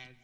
And 0.00 0.14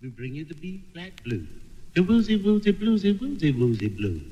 we 0.00 0.08
bring 0.08 0.34
you 0.34 0.44
the 0.44 0.54
B 0.54 0.84
flat 0.92 1.22
blues. 1.22 1.48
The 1.94 2.02
woozy 2.02 2.36
woozy 2.36 2.72
bluesy 2.72 3.12
woozy 3.12 3.52
woozy 3.52 3.88
blues. 3.88 4.22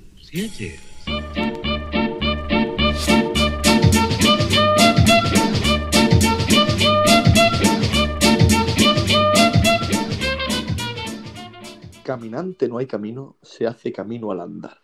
Caminante 12.05 12.69
no 12.69 12.79
hay 12.79 12.87
camino, 12.87 13.37
se 13.43 13.67
hace 13.67 13.93
camino 13.93 14.31
al 14.31 14.41
andar. 14.41 14.79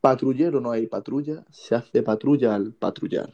Patrullero 0.00 0.60
no 0.60 0.70
hay 0.70 0.86
patrulla, 0.86 1.44
se 1.50 1.74
hace 1.74 2.02
patrulla 2.02 2.54
al 2.54 2.72
patrullar. 2.72 3.32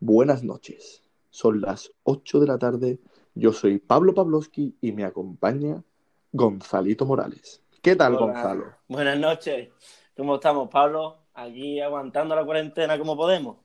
Buenas 0.00 0.42
noches. 0.42 1.02
Son 1.30 1.60
las 1.60 1.90
8 2.02 2.40
de 2.40 2.46
la 2.46 2.58
tarde. 2.58 2.98
Yo 3.34 3.52
soy 3.52 3.78
Pablo 3.78 4.14
Pavlovsky 4.14 4.76
y 4.80 4.92
me 4.92 5.04
acompaña 5.04 5.82
Gonzalito 6.30 7.04
Morales. 7.04 7.62
¿Qué 7.82 7.96
tal, 7.96 8.14
Hola. 8.14 8.26
Gonzalo? 8.26 8.64
Buenas 8.86 9.18
noches. 9.18 9.70
¿Cómo 10.16 10.36
estamos, 10.36 10.68
Pablo? 10.70 11.18
Aquí 11.34 11.80
aguantando 11.80 12.36
la 12.36 12.44
cuarentena 12.44 12.96
como 12.96 13.16
podemos. 13.16 13.56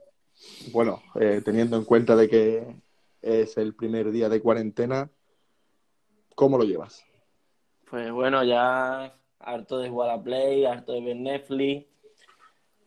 Bueno, 0.71 1.03
eh, 1.19 1.41
teniendo 1.45 1.77
en 1.77 1.85
cuenta 1.85 2.15
de 2.15 2.27
que 2.27 2.75
es 3.21 3.57
el 3.57 3.75
primer 3.75 4.09
día 4.09 4.27
de 4.27 4.41
cuarentena, 4.41 5.07
¿cómo 6.33 6.57
lo 6.57 6.63
llevas? 6.63 7.05
Pues 7.91 8.11
bueno, 8.11 8.43
ya 8.43 9.15
harto 9.39 9.77
de 9.77 9.89
jugar 9.89 10.09
a 10.09 10.23
Play, 10.23 10.65
harto 10.65 10.93
de 10.93 11.01
ver 11.01 11.15
Netflix. 11.15 11.87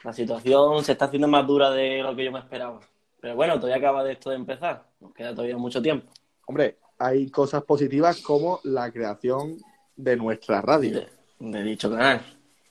La 0.03 0.13
situación 0.13 0.83
se 0.83 0.93
está 0.93 1.05
haciendo 1.05 1.29
más 1.29 1.47
dura 1.47 1.71
de 1.71 2.03
lo 2.03 2.17
que 2.17 2.25
yo 2.25 2.33
me 2.33 2.41
esperaba. 2.41 2.81
Pero 3.21 3.37
bueno, 3.37 3.55
todavía 3.55 3.77
acaba 3.77 4.03
de 4.03 4.15
esto 4.15 4.31
de 4.31 4.37
empezar. 4.37 4.85
Nos 4.99 5.15
queda 5.15 5.31
todavía 5.33 5.57
mucho 5.57 5.81
tiempo. 5.81 6.11
Hombre, 6.47 6.79
hay 6.99 7.31
cosas 7.31 7.65
positivas 7.65 8.21
como 8.21 8.61
la 8.65 8.91
creación 8.91 9.57
de 9.97 10.17
nuestra 10.17 10.61
radio. 10.61 11.01
De, 11.01 11.09
de 11.39 11.63
dicho 11.63 11.91
canal. 11.91 12.25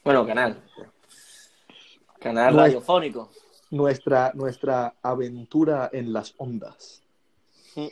Bueno, 0.04 0.26
canal. 0.26 0.62
Canal 2.20 2.56
radiofónico. 2.56 3.32
nuestra, 3.72 4.32
nuestra 4.36 4.96
aventura 5.02 5.90
en 5.92 6.14
las 6.14 6.34
ondas. 6.38 7.02
Mm. 7.76 7.88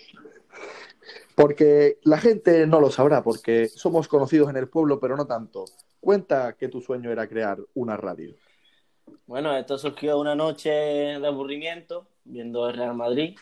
Porque 1.35 1.99
la 2.03 2.17
gente 2.17 2.67
no 2.67 2.81
lo 2.81 2.91
sabrá, 2.91 3.23
porque 3.23 3.67
somos 3.67 4.07
conocidos 4.07 4.49
en 4.49 4.57
el 4.57 4.67
pueblo, 4.67 4.99
pero 4.99 5.15
no 5.15 5.25
tanto. 5.25 5.65
Cuenta 5.99 6.53
que 6.53 6.67
tu 6.67 6.81
sueño 6.81 7.11
era 7.11 7.27
crear 7.27 7.57
una 7.75 7.95
radio. 7.95 8.35
Bueno, 9.25 9.55
esto 9.55 9.77
surgió 9.77 10.19
una 10.19 10.35
noche 10.35 10.69
de 10.69 11.27
aburrimiento, 11.27 12.07
viendo 12.23 12.67
el 12.69 12.75
Real 12.75 12.95
Madrid. 12.95 13.37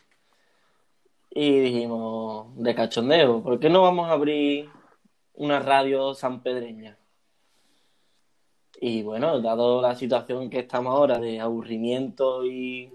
Y 1.29 1.59
dijimos, 1.59 2.47
de 2.55 2.73
cachondeo, 2.73 3.43
¿por 3.43 3.59
qué 3.59 3.69
no 3.69 3.81
vamos 3.81 4.09
a 4.09 4.13
abrir 4.13 4.69
una 5.33 5.59
radio 5.59 6.13
sanpedreña? 6.13 6.97
Y 8.79 9.03
bueno, 9.03 9.41
dado 9.41 9.81
la 9.81 9.95
situación 9.95 10.49
que 10.49 10.59
estamos 10.59 10.93
ahora 10.93 11.19
de 11.19 11.39
aburrimiento 11.39 12.45
y, 12.45 12.91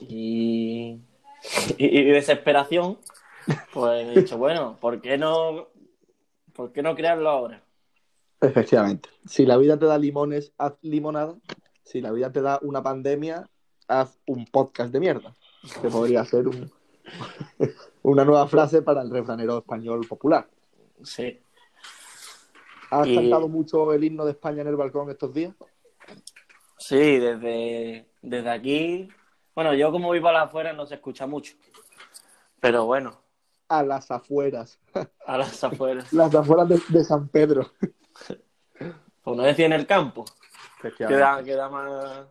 y, 0.00 1.00
y 1.76 2.04
desesperación, 2.04 2.98
pues 3.72 4.06
he 4.06 4.20
dicho, 4.20 4.36
bueno, 4.38 4.76
¿por 4.80 5.00
qué 5.00 5.16
no, 5.16 5.68
por 6.52 6.72
qué 6.72 6.82
no 6.82 6.94
crearlo 6.94 7.30
ahora? 7.30 7.62
Efectivamente. 8.40 9.08
Si 9.26 9.46
la 9.46 9.56
vida 9.56 9.78
te 9.78 9.86
da 9.86 9.98
limones, 9.98 10.52
haz 10.58 10.74
limonada. 10.82 11.36
Si 11.82 12.00
la 12.00 12.12
vida 12.12 12.30
te 12.30 12.42
da 12.42 12.58
una 12.62 12.82
pandemia, 12.82 13.48
haz 13.88 14.18
un 14.26 14.44
podcast 14.44 14.92
de 14.92 15.00
mierda. 15.00 15.34
Que 15.80 15.88
podría 15.88 16.24
ser 16.24 16.46
un- 16.48 16.70
una 18.02 18.24
nueva 18.24 18.46
frase 18.48 18.82
para 18.82 19.02
el 19.02 19.10
refranero 19.10 19.58
español 19.58 20.06
popular. 20.06 20.48
Sí. 21.02 21.40
¿Has 22.90 23.06
Y- 23.06 23.14
cantado 23.16 23.48
mucho 23.48 23.92
el 23.92 24.02
himno 24.04 24.24
de 24.24 24.32
España 24.32 24.62
en 24.62 24.68
el 24.68 24.76
balcón 24.76 25.10
estos 25.10 25.32
días? 25.34 25.54
Sí, 26.78 27.18
desde, 27.18 28.08
desde 28.22 28.50
aquí. 28.50 29.08
Bueno, 29.54 29.74
yo 29.74 29.90
como 29.90 30.10
vivo 30.12 30.28
a 30.28 30.32
las 30.32 30.44
afueras 30.48 30.76
no 30.76 30.86
se 30.86 30.94
escucha 30.94 31.26
mucho. 31.26 31.54
Pero 32.60 32.86
bueno, 32.86 33.20
A 33.68 33.82
las 33.82 34.10
afueras. 34.10 34.78
a 35.26 35.36
las 35.38 35.62
afueras. 35.64 36.12
Las 36.12 36.34
afueras 36.34 36.68
de, 36.68 36.80
de 36.88 37.04
San 37.04 37.28
Pedro. 37.28 37.70
Pues 39.24 39.36
no 39.36 39.42
decía 39.42 39.66
en 39.66 39.74
el 39.74 39.86
campo. 39.86 40.24
Queda, 40.96 41.42
queda 41.44 41.68
más. 41.68 42.26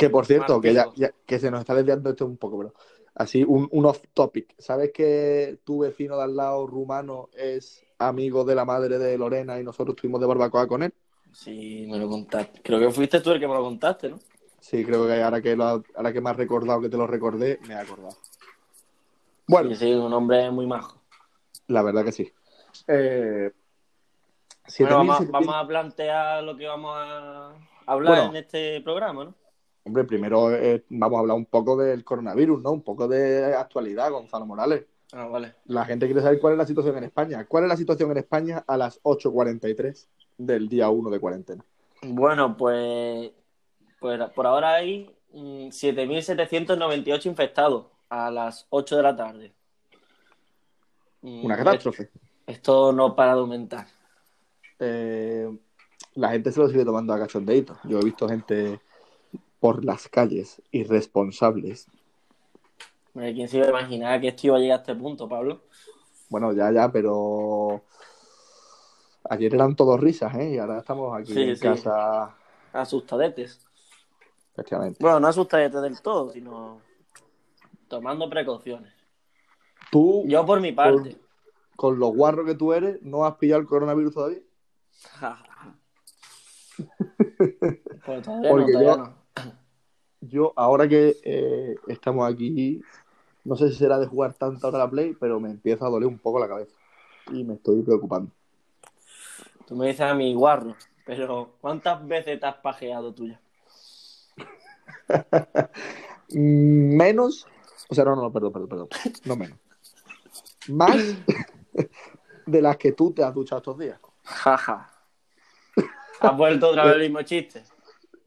Que 0.00 0.10
por 0.10 0.24
cierto, 0.26 0.60
que, 0.60 0.72
ya, 0.72 0.86
ya- 0.96 1.12
que 1.26 1.38
se 1.38 1.50
nos 1.50 1.60
está 1.60 1.74
desviando 1.74 2.08
esto 2.10 2.24
un 2.26 2.38
poco, 2.38 2.58
pero 2.58 2.74
así 3.14 3.44
un, 3.46 3.68
un 3.70 3.84
off 3.84 4.00
topic. 4.14 4.54
¿Sabes 4.58 4.92
que 4.92 5.58
tu 5.62 5.80
vecino 5.80 6.16
de 6.16 6.24
al 6.24 6.34
lado 6.36 6.66
rumano 6.66 7.28
es 7.36 7.84
amigo 7.98 8.44
de 8.44 8.54
la 8.54 8.64
madre 8.64 8.98
de 8.98 9.18
Lorena 9.18 9.60
y 9.60 9.62
nosotros 9.64 9.94
estuvimos 9.94 10.20
de 10.20 10.26
barbacoa 10.26 10.66
con 10.66 10.82
él? 10.82 10.94
Sí, 11.32 11.86
me 11.88 11.98
lo 11.98 12.08
contaste. 12.08 12.62
Creo 12.62 12.80
que 12.80 12.90
fuiste 12.90 13.20
tú 13.20 13.30
el 13.32 13.40
que 13.40 13.46
me 13.46 13.54
lo 13.54 13.62
contaste, 13.62 14.08
¿no? 14.08 14.18
Sí, 14.58 14.84
creo 14.84 15.06
que 15.06 15.22
ahora 15.22 15.40
que, 15.42 15.54
lo, 15.54 15.64
ha- 15.64 15.82
ahora 15.94 16.12
que 16.12 16.20
me 16.20 16.30
has 16.30 16.36
recordado 16.36 16.80
que 16.80 16.88
te 16.88 16.96
lo 16.96 17.06
recordé, 17.06 17.58
me 17.68 17.74
he 17.74 17.76
acordado. 17.78 18.16
Bueno, 19.46 19.68
Sí, 19.70 19.76
sí, 19.76 19.92
un 19.92 20.12
hombre 20.12 20.50
muy 20.50 20.66
majo. 20.66 21.00
la 21.66 21.82
verdad 21.82 22.04
que 22.04 22.12
sí. 22.12 22.32
Eh, 22.86 23.50
Bueno, 24.78 24.96
vamos, 24.96 25.16
a- 25.16 25.18
7.700 25.24 25.30
vamos 25.32 25.54
a 25.56 25.66
plantear 25.66 26.42
lo 26.44 26.56
que 26.56 26.66
vamos 26.66 26.92
a 26.96 27.52
hablar 27.86 28.14
Bueno. 28.14 28.30
en 28.30 28.36
este 28.36 28.80
programa, 28.82 29.24
¿no? 29.24 29.34
Hombre, 29.90 30.04
primero 30.04 30.54
eh, 30.54 30.84
vamos 30.88 31.16
a 31.16 31.20
hablar 31.22 31.36
un 31.36 31.46
poco 31.46 31.76
del 31.76 32.04
coronavirus, 32.04 32.62
¿no? 32.62 32.70
Un 32.70 32.82
poco 32.82 33.08
de 33.08 33.56
actualidad, 33.56 34.12
Gonzalo 34.12 34.46
Morales. 34.46 34.84
Ah, 35.12 35.26
vale. 35.26 35.54
La 35.64 35.84
gente 35.84 36.06
quiere 36.06 36.22
saber 36.22 36.38
cuál 36.38 36.52
es 36.52 36.58
la 36.58 36.66
situación 36.68 36.96
en 36.96 37.02
España. 37.02 37.44
¿Cuál 37.44 37.64
es 37.64 37.70
la 37.70 37.76
situación 37.76 38.08
en 38.12 38.18
España 38.18 38.62
a 38.68 38.76
las 38.76 39.02
8.43 39.02 40.06
del 40.38 40.68
día 40.68 40.88
1 40.90 41.10
de 41.10 41.18
cuarentena? 41.18 41.64
Bueno, 42.02 42.56
pues, 42.56 43.32
pues 43.98 44.20
por 44.30 44.46
ahora 44.46 44.74
hay 44.74 45.12
mm, 45.32 45.70
7.798 45.70 47.26
infectados 47.26 47.86
a 48.10 48.30
las 48.30 48.68
8 48.70 48.96
de 48.96 49.02
la 49.02 49.16
tarde. 49.16 49.52
Mm, 51.22 51.46
Una 51.46 51.56
catástrofe. 51.56 52.10
Esto 52.46 52.92
no 52.92 53.16
para 53.16 53.34
de 53.34 53.40
aumentar. 53.40 53.88
Eh, 54.78 55.50
la 56.14 56.28
gente 56.28 56.52
se 56.52 56.60
lo 56.60 56.68
sigue 56.68 56.84
tomando 56.84 57.12
a 57.12 57.18
cachondeito. 57.18 57.76
Yo 57.82 57.98
he 57.98 58.04
visto 58.04 58.28
gente 58.28 58.78
por 59.60 59.84
las 59.84 60.08
calles 60.08 60.60
irresponsables. 60.72 61.86
¿Quién 63.12 63.48
se 63.48 63.58
iba 63.58 63.66
a 63.66 63.70
imaginar 63.70 64.20
que 64.20 64.28
esto 64.28 64.46
iba 64.48 64.56
a 64.56 64.60
llegar 64.60 64.78
a 64.78 64.82
este 64.82 64.94
punto, 64.94 65.28
Pablo? 65.28 65.62
Bueno, 66.28 66.52
ya, 66.52 66.70
ya, 66.72 66.90
pero 66.90 67.84
ayer 69.28 69.54
eran 69.54 69.76
todos 69.76 70.00
risas, 70.00 70.34
¿eh? 70.36 70.50
Y 70.54 70.58
ahora 70.58 70.78
estamos 70.78 71.14
aquí 71.20 71.32
Sí, 71.34 71.42
en 71.42 71.56
sí. 71.56 71.62
casa, 71.62 72.34
Asustadetes. 72.72 73.60
efectivamente. 74.52 74.98
Bueno, 75.00 75.20
no 75.20 75.26
asustadetes 75.28 75.82
del 75.82 76.00
todo, 76.00 76.30
sino 76.30 76.80
tomando 77.88 78.30
precauciones. 78.30 78.92
Tú, 79.90 80.22
Yo 80.26 80.46
por 80.46 80.60
mi 80.60 80.70
parte. 80.72 81.18
con 81.74 81.98
lo 81.98 82.08
guarro 82.08 82.44
que 82.44 82.54
tú 82.54 82.72
eres, 82.72 83.02
¿no 83.02 83.24
has 83.26 83.34
pillado 83.36 83.60
el 83.60 83.66
coronavirus 83.66 84.14
todavía? 84.14 84.38
Pues 88.06 88.22
todavía 88.22 88.50
Porque 88.50 88.72
no, 88.72 88.78
todavía 88.78 88.90
yo- 88.92 88.96
no. 88.96 89.19
Yo, 90.20 90.52
ahora 90.56 90.86
que 90.86 91.16
eh, 91.24 91.76
estamos 91.88 92.30
aquí, 92.30 92.82
no 93.44 93.56
sé 93.56 93.70
si 93.70 93.76
será 93.76 93.98
de 93.98 94.06
jugar 94.06 94.34
tanta 94.34 94.68
hora 94.68 94.78
a 94.78 94.84
la 94.84 94.90
Play, 94.90 95.16
pero 95.18 95.40
me 95.40 95.50
empieza 95.50 95.86
a 95.86 95.90
doler 95.90 96.06
un 96.06 96.18
poco 96.18 96.38
la 96.38 96.48
cabeza. 96.48 96.76
Y 97.32 97.44
me 97.44 97.54
estoy 97.54 97.82
preocupando. 97.82 98.30
Tú 99.66 99.76
me 99.76 99.86
dices 99.86 100.02
a 100.02 100.14
mi 100.14 100.34
guarro, 100.34 100.76
pero 101.06 101.54
¿cuántas 101.60 102.06
veces 102.06 102.38
te 102.38 102.46
has 102.46 102.56
pajeado 102.56 103.14
tú 103.14 103.28
ya? 103.28 103.40
Mm, 106.30 106.96
Menos, 106.96 107.46
o 107.88 107.94
sea, 107.94 108.04
no, 108.04 108.16
no, 108.16 108.32
perdón, 108.32 108.52
perdón, 108.52 108.68
perdón. 108.68 108.88
No 109.24 109.36
menos. 109.36 109.58
Más 110.68 110.96
de 112.46 112.62
las 112.62 112.76
que 112.76 112.92
tú 112.92 113.12
te 113.12 113.22
has 113.24 113.34
duchado 113.34 113.58
estos 113.58 113.78
días. 113.78 113.98
Jaja. 114.24 114.90
¿Has 116.20 116.36
vuelto 116.36 116.68
otra 116.68 116.84
vez 116.84 116.96
el 116.96 117.02
mismo 117.02 117.22
chiste? 117.22 117.64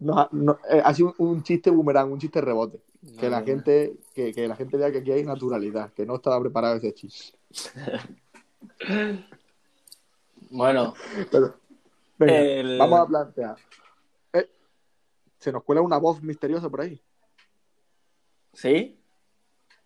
No, 0.03 0.27
no, 0.31 0.59
eh, 0.69 0.81
ha 0.83 0.93
sido 0.93 1.15
un, 1.17 1.27
un 1.29 1.43
chiste 1.43 1.69
boomerang, 1.69 2.11
un 2.11 2.19
chiste 2.19 2.41
rebote. 2.41 2.81
Que 3.19 3.29
la 3.29 3.39
No, 3.41 3.45
gente, 3.45 3.97
que, 4.13 4.33
que 4.33 4.47
la 4.47 4.55
gente 4.55 4.77
vea 4.77 4.91
que 4.91 4.99
aquí 4.99 5.11
hay 5.11 5.23
naturalidad, 5.23 5.91
que 5.93 6.05
no 6.05 6.15
estaba 6.15 6.39
preparado 6.41 6.75
ese 6.75 6.93
chiste. 6.93 7.37
Bueno, 10.49 10.93
Pero, 11.31 11.55
venga, 12.19 12.39
El- 12.39 12.77
vamos 12.77 12.99
a 12.99 13.07
plantear. 13.07 13.55
Eh, 14.33 14.47
se 15.39 15.51
nos 15.51 15.63
cuela 15.63 15.81
una 15.81 15.97
voz 15.97 16.21
misteriosa 16.21 16.69
por 16.69 16.81
ahí. 16.81 17.01
¿sí? 18.53 18.99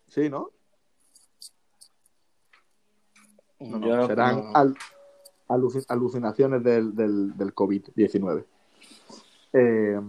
Sí, 0.07 0.29
¿no? 0.29 0.51
No, 3.59 3.79
Yo 3.79 4.07
serán 4.07 4.51
al- 4.53 4.75
alucinaciones 5.87 6.61
del, 6.63 6.93
del, 6.93 7.35
del 7.37 7.55
COVID-19. 7.55 8.45
Eh, 9.53 9.99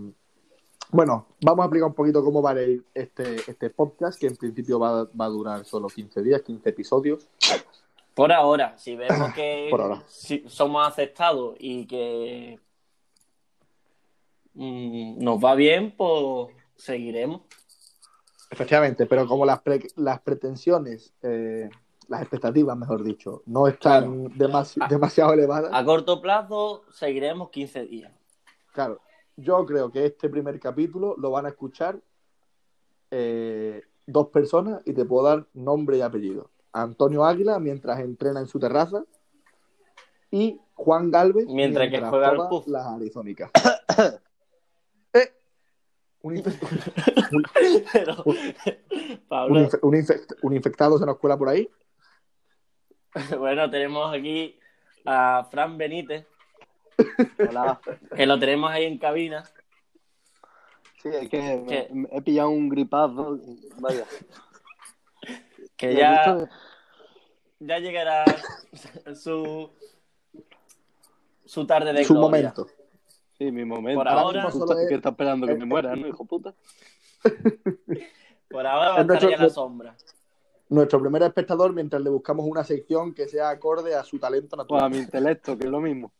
bueno, 0.90 1.26
vamos 1.43 1.62
a 1.62 1.67
explicar 1.67 1.88
un 1.88 1.94
poquito 1.94 2.25
cómo 2.25 2.40
va 2.43 2.52
a 2.52 2.62
ir 2.62 2.85
este, 2.94 3.37
este 3.50 3.70
podcast, 3.70 4.19
que 4.19 4.26
en 4.26 4.37
principio 4.37 4.79
va, 4.79 5.05
va 5.05 5.25
a 5.26 5.29
durar 5.29 5.64
solo 5.64 5.88
15 5.88 6.23
días, 6.23 6.43
15 6.43 6.69
episodios. 6.69 7.29
Por 8.14 8.32
ahora, 8.32 8.76
si 8.79 8.96
vemos 8.96 9.32
que 9.35 9.69
Por 9.70 9.81
ahora. 9.82 10.02
si 10.06 10.44
somos 10.49 10.87
aceptados 10.88 11.55
y 11.61 11.87
que 11.87 12.58
mm, 14.55 15.23
nos 15.23 15.38
va 15.44 15.55
bien, 15.55 15.94
pues 15.96 16.49
seguiremos. 16.76 17.43
Efectivamente, 18.50 19.06
pero 19.06 19.26
como 19.26 19.44
las, 19.44 19.61
pre- 19.61 19.88
las 19.96 20.20
pretensiones, 20.23 21.12
eh, 21.23 21.69
las 22.08 22.23
expectativas, 22.23 22.76
mejor 22.79 23.05
dicho, 23.05 23.43
no 23.46 23.69
están 23.69 24.31
demasi- 24.31 24.87
demasiado 24.88 25.35
elevadas, 25.35 25.70
A 25.75 25.85
corto 25.85 26.20
plazo 26.23 26.82
seguiremos 26.90 27.50
15 27.50 27.85
días. 27.85 28.12
claro, 28.73 29.00
yo 29.40 29.64
creo 29.67 29.90
que 29.93 30.05
este 30.05 30.29
primer 30.29 30.58
capítulo 30.58 31.14
lo 31.17 31.31
van 31.31 31.46
a 31.46 31.50
escuchar 31.50 32.00
eh, 33.11 33.82
dos 34.06 34.29
personas 34.29 34.82
y 34.85 34.93
te 34.93 35.05
puedo 35.05 35.26
dar 35.29 35.46
nombre 35.55 35.96
y 35.99 36.00
apellido. 36.00 36.50
Antonio 36.73 37.25
Águila 37.25 37.58
mientras 37.61 38.00
entrena 38.00 38.40
en 38.40 38.46
su 38.49 38.58
terraza 38.58 39.05
y 40.31 40.61
Juan 40.75 41.11
Galvez 41.11 41.46
Mientras 41.46 41.88
que 41.90 42.00
juega 42.00 42.29
al 42.31 42.49
puff. 42.49 42.67
las 42.69 42.87
arizónicas. 42.87 43.50
Eh, 45.14 45.32
un, 46.20 46.37
infe- 46.37 46.58
un- 47.32 47.43
Pero, 47.93 48.23
un 48.26 48.37
Pablo, 49.26 49.61
infe- 49.61 49.79
un 49.82 49.94
infect- 49.94 50.37
un 50.43 50.52
infectado 50.55 50.99
se 50.99 51.06
nos 51.06 51.17
cuela 51.19 51.38
por 51.38 51.49
ahí. 51.49 51.67
bueno, 53.38 53.70
tenemos 53.70 54.12
aquí 54.14 54.58
a 55.06 55.49
Fran 55.50 55.79
Benítez, 55.79 56.26
Hola. 57.49 57.81
que 58.17 58.27
lo 58.27 58.39
tenemos 58.39 58.71
ahí 58.71 58.85
en 58.85 58.99
cabina. 58.99 59.45
Sí, 61.03 61.09
es 61.12 61.29
que 61.29 61.39
me- 61.41 61.67
¿Qué? 61.67 61.89
me 61.93 62.09
he 62.11 62.23
pillado 62.23 62.50
un 62.50 62.69
gripazo. 62.69 63.39
Vaya. 63.79 64.05
Que 65.77 65.95
ya, 65.95 66.35
visto- 66.35 66.49
ya 67.61 67.79
llegará 67.79 68.25
su, 69.15 69.71
su 71.45 71.67
tarde 71.67 71.93
de 71.93 72.05
su 72.05 72.15
gloria. 72.15 72.53
momento. 72.53 72.67
Sí, 73.39 73.53
mi 73.53 73.65
momento. 73.65 74.00
Por 74.00 74.09
ahora- 74.09 74.43
Justo 74.50 74.67
Solo 74.67 74.81
es- 74.81 74.89
que 74.89 74.95
está 74.97 75.11
esperando 75.11 75.47
que 75.47 75.53
es- 75.53 75.59
me 75.59 75.67
muera, 75.67 75.95
¿no, 75.95 76.09
hijo 76.09 76.25
puta? 76.25 76.53
Por 78.50 78.67
ahora 78.67 78.91
va 78.91 78.99
a 78.99 79.00
estar 79.03 79.25
a 79.35 79.37
la 79.37 79.49
sombra. 79.50 79.97
Nuestro 80.71 81.00
primer 81.00 81.23
espectador 81.23 81.73
mientras 81.73 82.03
le 82.03 82.11
buscamos 82.11 82.45
una 82.47 82.65
sección 82.65 83.15
que 83.15 83.27
sea 83.29 83.50
acorde 83.50 83.95
a 83.95 84.03
su 84.05 84.19
talento 84.19 84.56
Pues 84.56 84.61
a 84.61 84.62
natural. 84.65 84.91
mi 84.91 84.99
intelecto, 84.99 85.56
que 85.56 85.65
es 85.65 85.71
lo 85.71 85.81
mismo. 85.81 86.12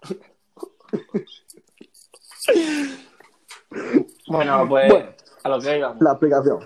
Bueno, 4.29 4.67
pues 4.69 4.89
Bueno. 4.91 5.11
a 5.45 5.49
lo 5.49 5.61
que 5.61 5.79
íbamos. 5.79 6.03
La 6.03 6.11
explicación. 6.13 6.59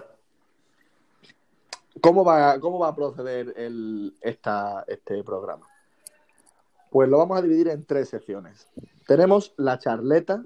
¿Cómo 2.00 2.24
va, 2.24 2.58
cómo 2.58 2.78
va 2.78 2.88
a 2.88 2.94
proceder 2.94 3.54
el, 3.56 4.16
esta, 4.20 4.84
este 4.88 5.22
programa? 5.22 5.66
Pues 6.90 7.08
lo 7.08 7.18
vamos 7.18 7.38
a 7.38 7.42
dividir 7.42 7.68
en 7.68 7.84
tres 7.84 8.08
secciones. 8.08 8.68
Tenemos 9.06 9.54
la 9.56 9.78
charleta, 9.78 10.44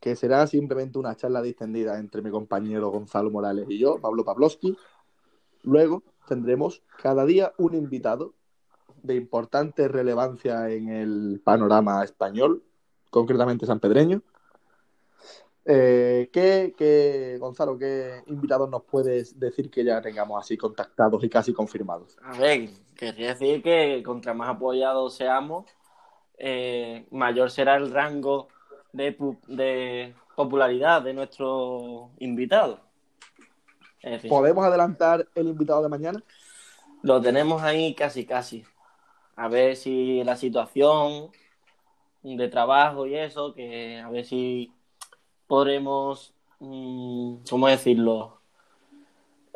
que 0.00 0.16
será 0.16 0.46
simplemente 0.46 0.98
una 0.98 1.16
charla 1.16 1.42
distendida 1.42 1.98
entre 1.98 2.22
mi 2.22 2.30
compañero 2.30 2.90
Gonzalo 2.90 3.30
Morales 3.30 3.66
y 3.68 3.78
yo, 3.78 3.98
Pablo 4.00 4.24
Pavlovsky. 4.24 4.76
Luego 5.62 6.02
tendremos 6.28 6.82
cada 7.02 7.24
día 7.24 7.52
un 7.58 7.74
invitado 7.74 8.34
de 9.02 9.14
importante 9.14 9.88
relevancia 9.88 10.68
en 10.70 10.88
el 10.88 11.40
panorama 11.42 12.04
español, 12.04 12.62
concretamente 13.10 13.66
sanpedreño. 13.66 14.22
Eh, 15.64 16.30
¿qué, 16.32 16.74
qué- 16.76 17.36
Gonzalo, 17.38 17.78
qué 17.78 18.22
invitados 18.26 18.70
nos 18.70 18.84
puedes 18.84 19.38
decir 19.38 19.70
que 19.70 19.84
ya 19.84 20.00
tengamos 20.00 20.42
así 20.42 20.56
contactados 20.56 21.22
y 21.22 21.28
casi 21.28 21.52
confirmados? 21.52 22.16
A 22.22 22.38
ver, 22.38 22.70
querría 22.96 23.34
decir 23.34 23.62
que 23.62 24.02
contra 24.02 24.32
más 24.32 24.48
apoyados 24.48 25.14
seamos, 25.14 25.66
eh, 26.38 27.06
mayor 27.10 27.50
será 27.50 27.76
el 27.76 27.90
rango 27.90 28.48
de, 28.92 29.16
de 29.46 30.14
popularidad 30.36 31.02
de 31.02 31.12
nuestro 31.12 32.12
invitado. 32.18 32.80
¿Podemos 34.28 34.64
adelantar 34.64 35.28
el 35.34 35.48
invitado 35.48 35.82
de 35.82 35.88
mañana? 35.88 36.22
lo 37.02 37.20
tenemos 37.20 37.62
ahí 37.62 37.94
casi 37.94 38.24
casi. 38.24 38.64
A 39.36 39.48
ver 39.48 39.76
si 39.76 40.24
la 40.24 40.36
situación 40.36 41.30
de 42.22 42.48
trabajo 42.48 43.06
y 43.06 43.14
eso, 43.14 43.54
que 43.54 43.98
a 43.98 44.10
ver 44.10 44.24
si 44.24 44.72
podremos, 45.46 46.34
mm, 46.60 47.36
¿cómo 47.48 47.68
decirlo? 47.68 48.40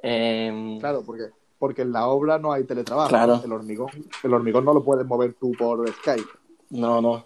Em, 0.02 0.78
Claro, 0.80 1.02
porque, 1.04 1.30
porque 1.58 1.82
en 1.82 1.92
la 1.92 2.06
obra 2.08 2.38
no 2.38 2.52
hay 2.52 2.64
teletrabajo. 2.64 3.08
Claro. 3.08 3.40
El 3.44 3.52
hormigón, 3.52 3.90
el 4.22 4.34
hormigón 4.34 4.64
no 4.64 4.74
lo 4.74 4.82
puedes 4.82 5.06
mover 5.06 5.34
tú 5.34 5.52
por 5.52 5.88
Skype. 5.88 6.28
No, 6.70 7.00
no. 7.00 7.24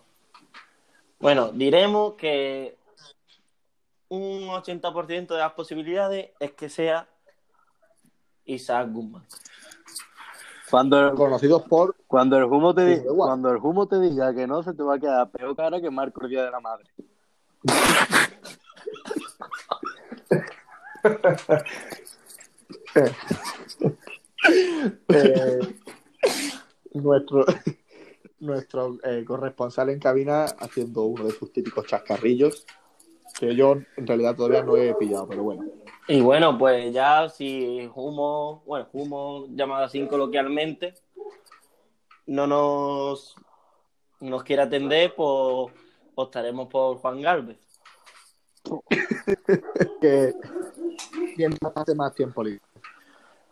Bueno, 1.19 1.51
diremos 1.53 2.15
que 2.15 2.77
un 4.09 4.49
80% 4.49 5.35
de 5.35 5.41
las 5.41 5.53
posibilidades 5.53 6.31
es 6.39 6.53
que 6.53 6.69
sea 6.69 7.09
Isaac 8.45 8.89
Guzmán. 8.91 9.25
Cuando 10.71 11.09
el, 11.09 11.15
Conocidos 11.15 11.63
por 11.63 11.97
cuando 12.07 12.37
el 12.37 12.45
humo 12.45 12.75
te 12.75 12.85
diga, 12.85 13.05
cuando 13.15 13.51
el 13.51 13.57
humo 13.57 13.87
te 13.87 13.99
diga 14.01 14.35
que 14.35 14.47
no, 14.47 14.63
se 14.63 14.75
te 14.75 14.83
va 14.83 14.97
a 14.97 14.99
quedar 14.99 15.31
peor 15.31 15.57
cara 15.57 15.81
que 15.81 15.91
Marco 15.91 16.25
el 16.25 16.31
día 16.31 16.45
de 16.45 16.51
la 16.51 16.61
madre. 16.61 16.85
eh, 25.09 25.59
nuestro, 26.95 27.45
nuestro 28.41 28.99
eh, 29.05 29.25
corresponsal 29.25 29.91
en 29.91 30.01
cabina 30.01 30.45
haciendo 30.45 31.03
uno 31.03 31.25
de 31.25 31.33
sus 31.33 31.53
típicos 31.53 31.87
chascarrillos 31.87 32.67
que 33.39 33.55
yo 33.55 33.77
en 33.97 34.07
realidad 34.07 34.35
todavía 34.35 34.63
no 34.63 34.77
he 34.77 34.95
pillado, 34.95 35.29
pero 35.29 35.43
bueno. 35.43 35.65
Y 36.09 36.21
bueno, 36.21 36.57
pues 36.57 36.93
ya 36.93 37.29
si 37.29 37.91
Humo, 37.95 38.63
bueno, 38.65 38.89
Humo 38.93 39.47
llamado 39.51 39.85
así 39.85 40.07
coloquialmente, 40.07 40.95
no 42.27 42.47
nos, 42.47 43.35
nos 44.21 44.43
quiere 44.45 44.63
atender, 44.63 45.15
pues 45.17 45.73
optaremos 46.15 46.69
por 46.69 46.99
Juan 46.99 47.21
Galvez. 47.21 47.59
Que 50.01 51.47
hace 51.75 51.95
más 51.95 52.15
tiempo 52.15 52.43
libre. 52.43 52.63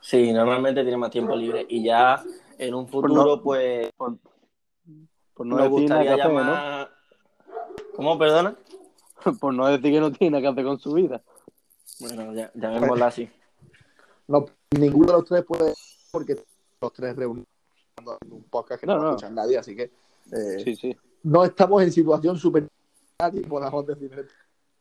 Sí, 0.00 0.32
normalmente 0.32 0.82
tiene 0.82 0.96
más 0.96 1.10
tiempo 1.10 1.34
libre. 1.36 1.66
Y 1.68 1.82
ya 1.84 2.22
en 2.58 2.74
un 2.74 2.88
futuro, 2.88 3.36
no- 3.36 3.42
pues 3.42 3.90
Por, 3.96 4.16
por 5.34 5.46
no 5.46 5.56
nos 5.56 5.68
gustaría 5.70 6.14
hacer, 6.14 6.26
llamar... 6.26 6.90
¿Cómo, 7.96 8.18
perdona? 8.18 8.56
¿no? 9.24 9.32
Por 9.40 9.54
no 9.54 9.66
decir 9.66 9.92
que 9.92 10.00
no 10.00 10.12
tiene 10.12 10.32
nada 10.32 10.42
que 10.42 10.48
hacer 10.48 10.64
con 10.64 10.78
su 10.78 10.92
vida. 10.94 11.22
Bueno, 12.00 12.32
ya, 12.34 12.50
llamémosla 12.54 13.06
así. 13.06 13.28
No, 14.26 14.46
ninguno 14.78 15.06
de 15.08 15.12
los 15.14 15.24
tres 15.24 15.44
puede, 15.44 15.74
porque 16.10 16.36
los 16.80 16.92
tres 16.92 17.14
reunidos 17.16 17.46
en 18.22 18.32
un 18.32 18.42
podcast 18.44 18.80
que 18.80 18.86
no, 18.86 18.94
No, 18.94 18.98
lo 18.98 19.04
no. 19.04 19.10
escucha 19.16 19.30
nadie, 19.30 19.58
así 19.58 19.76
que 19.76 19.82
eh, 20.32 20.60
Sí, 20.64 20.74
sí. 20.76 20.96
no 21.22 21.44
estamos 21.44 21.82
en 21.82 21.92
situación 21.92 22.36
súper 22.38 22.68
nadie 23.20 23.42
podamos 23.42 23.86
decir 23.86 24.26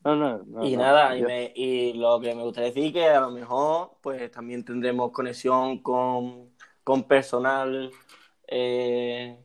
No, 0.03 0.15
no, 0.15 0.37
no, 0.45 0.65
Y 0.65 0.75
no. 0.75 0.81
nada, 0.81 1.15
y, 1.17 1.21
me- 1.23 1.51
y 1.55 1.93
lo 1.93 2.19
que 2.19 2.33
me 2.33 2.43
gustaría 2.43 2.69
decir 2.71 2.91
que 2.91 3.07
a 3.07 3.21
lo 3.21 3.31
mejor 3.31 3.91
pues 4.01 4.31
también 4.31 4.63
tendremos 4.65 5.11
conexión 5.11 5.79
con, 5.83 6.49
con 6.83 7.03
personal 7.03 7.91
eh, 8.47 9.37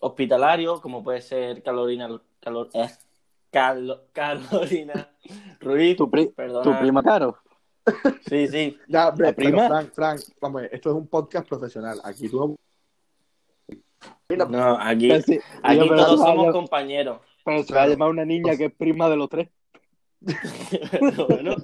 hospitalario, 0.00 0.80
como 0.80 1.02
puede 1.02 1.20
ser 1.20 1.62
Carolina, 1.62 2.08
Calor- 2.40 2.70
eh, 2.74 2.88
Carlo- 3.50 4.02
Carolina 4.12 5.10
Ruiz. 5.60 5.96
Tu, 5.96 6.10
pri- 6.10 6.32
tu 6.62 6.78
prima 6.78 7.02
caro. 7.02 7.36
Sí, 8.28 8.48
sí. 8.48 8.78
Ya, 8.88 9.14
¿La 9.16 9.32
prima? 9.32 9.68
Frank, 9.68 9.90
Frank, 9.94 10.20
vamos, 10.40 10.58
a 10.58 10.62
ver, 10.62 10.74
esto 10.74 10.90
es 10.90 10.96
un 10.96 11.06
podcast 11.06 11.48
profesional. 11.48 12.00
Aquí 12.04 12.28
tú 12.28 12.56
no. 14.28 14.78
Aquí, 14.80 15.10
sí, 15.22 15.38
aquí 15.62 15.88
todos 15.88 16.20
somos 16.20 16.52
compañeros. 16.52 17.20
Pero 17.44 17.62
se 17.62 17.72
va 17.74 17.82
a 17.84 17.88
llamar 17.88 18.08
una 18.10 18.24
niña 18.24 18.56
que 18.56 18.64
es 18.66 18.72
prima 18.74 19.08
de 19.08 19.16
los 19.16 19.28
tres. 19.28 19.48
bueno, 21.28 21.56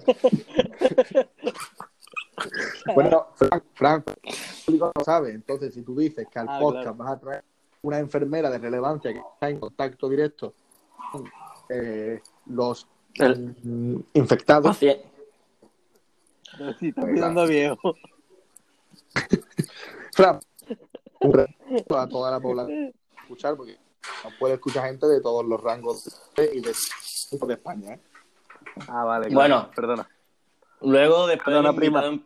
Bueno, 2.95 3.27
Frank, 3.35 3.65
Frank, 3.75 4.05
el 4.23 4.35
público 4.65 4.93
no 4.97 5.05
sabe. 5.05 5.33
Entonces, 5.33 5.75
si 5.75 5.83
tú 5.83 5.97
dices 5.97 6.27
que 6.31 6.39
al 6.39 6.49
Ah, 6.49 6.59
podcast 6.61 6.83
claro. 6.83 6.97
vas 6.97 7.11
a 7.13 7.19
traer 7.21 7.45
una 7.83 7.99
enfermera 7.99 8.49
de 8.51 8.59
relevancia 8.59 9.13
que 9.13 9.19
está 9.19 9.51
en 9.51 9.59
contacto 9.59 10.09
directo 10.09 10.55
con 11.11 11.25
eh, 11.73 12.23
los 12.47 12.87
El- 13.15 13.55
mm, 13.63 14.01
infectados, 14.15 14.77
sí, 14.79 14.89
está 16.81 17.07
quedando 17.07 17.47
viejo. 17.47 17.95
Fran, 20.13 20.41
a 21.97 22.09
toda 22.09 22.31
la 22.31 22.41
población 22.41 22.93
escuchar, 23.23 23.57
porque 23.57 23.79
nos 24.25 24.35
puede 24.35 24.55
escuchar 24.55 24.87
gente 24.87 25.07
de 25.07 25.21
todos 25.21 25.45
los 25.47 25.61
rangos 25.63 26.05
de- 26.37 26.55
y 26.57 26.61
de, 26.61 26.73
de 27.47 27.55
España. 27.55 27.95
¿eh? 27.95 28.01
Ah, 28.89 29.05
vale. 29.05 29.29
claro. 29.29 29.35
Bueno. 29.35 29.71
Perdona. 29.75 30.09
Luego, 30.83 31.27
después 31.27 31.45
Perdona, 31.57 31.73
del 31.73 31.85
invitado... 31.85 32.13
en- 32.13 32.25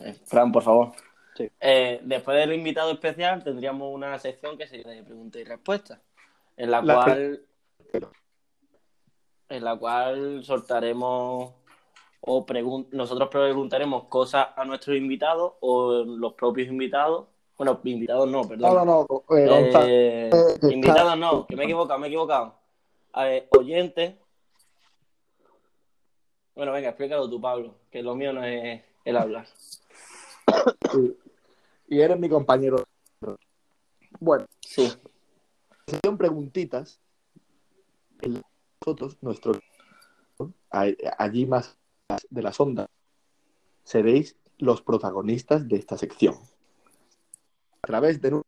Eh, 0.00 0.14
Fran, 0.26 0.52
por 0.52 0.62
favor. 0.62 0.92
Sí. 1.36 1.50
Eh, 1.60 2.00
después 2.04 2.36
del 2.36 2.52
invitado 2.52 2.92
especial 2.92 3.42
tendríamos 3.42 3.92
una 3.94 4.18
sección 4.18 4.56
que 4.58 4.66
sería 4.68 4.92
de 4.92 5.02
preguntas 5.02 5.40
y 5.40 5.44
respuestas, 5.44 6.00
en 6.56 6.70
la, 6.70 6.82
La 6.82 6.94
cual 6.94 7.40
en 9.48 9.64
la 9.64 9.76
cual 9.78 10.42
soltaremos 10.44 11.52
o 12.20 12.46
pregun- 12.46 12.88
nosotros 12.90 13.28
preguntaremos 13.28 14.04
cosas 14.04 14.48
a 14.56 14.64
nuestros 14.64 14.96
invitados 14.96 15.54
o 15.60 16.02
los 16.04 16.34
propios 16.34 16.68
invitados. 16.68 17.26
Bueno, 17.56 17.80
invitados 17.84 18.28
no, 18.28 18.42
perdón. 18.42 18.74
No, 18.74 18.84
no, 18.84 19.06
no. 19.08 19.36
eh, 19.36 20.30
Eh, 20.32 20.58
invitados 20.70 21.16
no, 21.18 21.46
que 21.46 21.56
me 21.56 21.62
he 21.62 21.66
equivocado, 21.66 21.98
me 22.00 22.06
he 22.06 22.10
equivocado. 22.10 22.58
Eh, 23.18 23.48
oyentes. 23.56 24.14
Bueno, 26.54 26.72
venga, 26.72 26.88
explícalo 26.88 27.28
tú, 27.30 27.40
Pablo, 27.40 27.76
que 27.90 28.02
lo 28.02 28.14
mío 28.14 28.32
no 28.32 28.44
es 28.44 28.82
el 29.04 29.16
hablar. 29.16 29.46
y 31.88 32.00
eres 32.00 32.18
mi 32.18 32.28
compañero. 32.28 32.84
Bueno, 34.18 34.46
Sí, 34.60 34.90
sección 35.86 36.16
preguntitas. 36.18 36.98
Nosotros, 38.80 39.18
nuestro 39.20 39.58
allí 40.70 41.46
más 41.46 41.76
de 42.30 42.42
las 42.42 42.60
ondas, 42.60 42.88
seréis 43.84 44.36
los 44.58 44.82
protagonistas 44.82 45.66
de 45.68 45.76
esta 45.76 45.96
sección. 45.96 46.34
A 47.82 47.86
través 47.86 48.20
de 48.20 48.42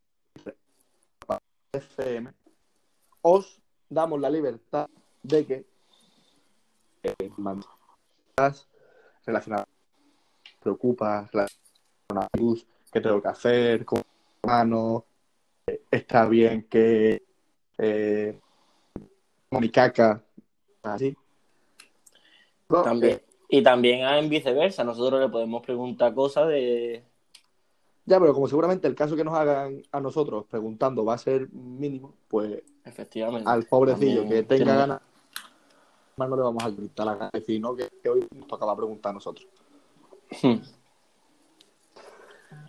FM, 1.72 2.32
os 3.22 3.60
damos 3.88 4.20
la 4.20 4.30
libertad 4.30 4.88
de 5.22 5.46
que 5.46 5.66
eh, 7.02 7.30
relacionadas, 9.24 9.68
preocupas, 10.60 11.32
la 11.34 11.46
luz, 12.38 12.66
qué 12.92 13.00
tengo 13.00 13.22
que 13.22 13.28
hacer, 13.28 13.84
con 13.84 14.02
mano, 14.42 15.04
eh, 15.66 15.82
está 15.90 16.26
bien 16.26 16.64
que 16.64 17.22
eh, 17.76 18.40
como 19.48 19.60
mi 19.60 19.70
caca, 19.70 20.22
así. 20.82 21.16
No, 22.68 22.82
también. 22.82 23.14
eh, 23.14 23.24
Y 23.48 23.62
también 23.62 24.00
en 24.06 24.28
viceversa, 24.28 24.84
nosotros 24.84 25.20
le 25.20 25.28
podemos 25.28 25.62
preguntar 25.62 26.14
cosas 26.14 26.48
de... 26.48 27.02
ya, 28.04 28.20
pero 28.20 28.34
como 28.34 28.46
seguramente 28.48 28.86
el 28.86 28.94
caso 28.94 29.16
que 29.16 29.24
nos 29.24 29.34
hagan 29.34 29.82
a 29.90 30.00
nosotros 30.00 30.44
preguntando 30.50 31.04
va 31.04 31.14
a 31.14 31.18
ser 31.18 31.48
mínimo, 31.50 32.14
pues 32.28 32.62
Efectivamente. 32.84 33.48
al 33.48 33.64
pobrecillo 33.64 34.20
También 34.20 34.46
que 34.46 34.56
tenga 34.56 34.76
ganas, 34.76 35.00
más 36.16 36.28
no 36.28 36.36
le 36.36 36.42
vamos 36.42 36.62
a 36.64 36.70
gritar 36.70 37.06
la 37.06 37.14
gana 37.14 37.30
decir, 37.32 37.60
¿no? 37.60 37.74
Que, 37.74 37.88
que 38.02 38.08
hoy 38.10 38.26
nos 38.34 38.46
tocaba 38.48 38.76
preguntar 38.76 39.10
a 39.10 39.14
nosotros. 39.14 39.46
Hmm. 40.42 40.56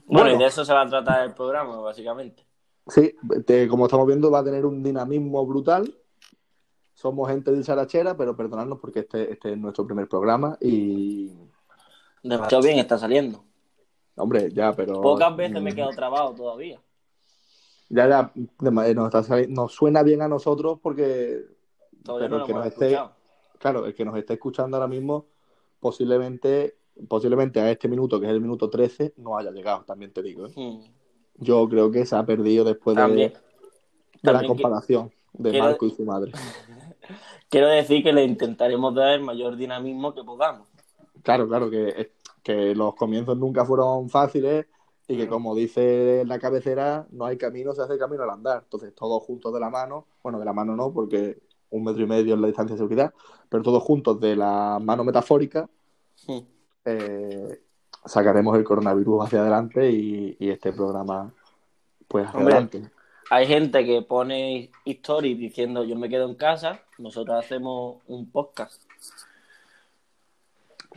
Bueno, 0.05 0.23
Bueno. 0.23 0.35
y 0.35 0.37
de 0.39 0.45
eso 0.45 0.63
se 0.65 0.73
va 0.73 0.81
a 0.83 0.87
tratar 0.89 1.25
el 1.25 1.33
programa, 1.33 1.77
básicamente. 1.81 2.43
Sí, 2.87 3.13
te- 3.45 3.67
como 3.67 3.85
estamos 3.85 4.07
viendo, 4.07 4.31
va 4.31 4.39
a 4.39 4.43
tener 4.43 4.65
un 4.65 4.81
dinamismo 4.81 5.45
brutal. 5.45 5.93
Somos 6.99 7.29
gente 7.29 7.51
de 7.53 7.63
Sarachera, 7.63 8.17
pero 8.17 8.35
perdonadnos 8.35 8.77
porque 8.77 8.99
este, 8.99 9.31
este 9.31 9.53
es 9.53 9.57
nuestro 9.57 9.85
primer 9.87 10.09
programa 10.09 10.57
y. 10.59 11.31
Demasiado 12.21 12.61
bien 12.61 12.77
está 12.77 12.97
saliendo. 12.97 13.45
Hombre, 14.17 14.51
ya, 14.51 14.73
pero. 14.73 14.99
Pocas 14.99 15.33
veces 15.37 15.61
me 15.61 15.69
he 15.69 15.73
mm, 15.73 15.75
quedado 15.77 15.91
trabado 15.91 16.33
todavía. 16.35 16.81
Ya, 17.87 18.09
ya, 18.09 18.33
ma- 18.69 18.85
nos, 18.93 19.05
está 19.05 19.23
sali- 19.23 19.47
nos 19.47 19.71
suena 19.73 20.03
bien 20.03 20.21
a 20.21 20.27
nosotros 20.27 20.77
porque, 20.83 21.41
Todavía 22.03 22.27
Pero 22.27 22.35
no 22.35 22.39
lo 22.39 22.45
que 22.45 22.51
hemos 22.51 22.65
nos 22.65 22.73
esté- 22.73 22.85
escuchado. 22.87 23.11
claro, 23.59 23.85
el 23.85 23.95
que 23.95 24.03
nos 24.05 24.17
esté 24.17 24.33
escuchando 24.33 24.75
ahora 24.75 24.87
mismo, 24.87 25.25
posiblemente, 25.79 26.75
posiblemente 27.07 27.61
a 27.61 27.71
este 27.71 27.87
minuto, 27.87 28.19
que 28.19 28.25
es 28.25 28.31
el 28.33 28.41
minuto 28.41 28.69
13, 28.69 29.13
no 29.17 29.37
haya 29.37 29.51
llegado, 29.51 29.83
también 29.85 30.11
te 30.11 30.21
digo. 30.21 30.47
¿eh? 30.47 30.51
Hmm. 30.53 30.81
Yo 31.37 31.67
creo 31.69 31.89
que 31.91 32.05
se 32.05 32.15
ha 32.17 32.25
perdido 32.25 32.65
después 32.65 32.97
de, 32.97 33.01
También, 33.03 33.29
de 33.31 33.39
la 34.23 34.31
también 34.33 34.47
comparación 34.53 35.11
de 35.33 35.51
quiero- 35.51 35.65
Marco 35.65 35.85
y 35.85 35.91
su 35.91 36.03
madre. 36.03 36.31
quiero 37.49 37.67
decir 37.67 38.03
que 38.03 38.13
le 38.13 38.23
intentaremos 38.23 38.93
dar 38.95 39.13
el 39.13 39.21
mayor 39.21 39.55
dinamismo 39.55 40.13
que 40.13 40.23
podamos. 40.23 40.67
Claro, 41.23 41.47
claro, 41.47 41.69
que, 41.69 42.13
que 42.43 42.73
los 42.75 42.95
comienzos 42.95 43.37
nunca 43.37 43.65
fueron 43.65 44.09
fáciles 44.09 44.67
y 45.07 45.17
que 45.17 45.27
como 45.27 45.55
dice 45.55 46.23
la 46.25 46.37
cabecera, 46.39 47.07
no 47.11 47.25
hay 47.25 47.37
camino, 47.37 47.73
se 47.73 47.81
hace 47.81 47.97
camino 47.97 48.23
al 48.23 48.29
andar. 48.29 48.61
Entonces, 48.63 48.93
todos 48.93 49.23
juntos 49.23 49.53
de 49.53 49.59
la 49.59 49.69
mano, 49.69 50.05
bueno, 50.21 50.37
de 50.37 50.45
la 50.45 50.53
mano 50.53 50.75
no, 50.75 50.93
porque 50.93 51.41
un 51.71 51.83
metro 51.83 52.03
y 52.03 52.07
medio 52.07 52.35
es 52.35 52.39
la 52.39 52.47
distancia 52.47 52.75
de 52.75 52.79
seguridad, 52.79 53.13
pero 53.49 53.63
todos 53.63 53.81
juntos 53.83 54.19
de 54.19 54.35
la 54.35 54.79
mano 54.81 55.03
metafórica, 55.03 55.67
eh, 56.85 57.61
sacaremos 58.05 58.55
el 58.57 58.63
coronavirus 58.63 59.25
hacia 59.25 59.41
adelante 59.41 59.91
y, 59.91 60.37
y 60.39 60.49
este 60.49 60.73
programa, 60.73 61.33
pues, 62.07 62.27
hacia 62.27 62.39
Hombre. 62.39 62.53
adelante. 62.53 62.91
Hay 63.31 63.45
gente 63.45 63.85
que 63.85 64.01
pone 64.01 64.71
stories 64.85 65.37
diciendo 65.37 65.83
yo 65.83 65.95
me 65.95 66.09
quedo 66.09 66.27
en 66.27 66.33
casa, 66.33 66.81
nosotros 66.97 67.37
hacemos 67.37 67.97
un 68.07 68.31
podcast. 68.31 68.81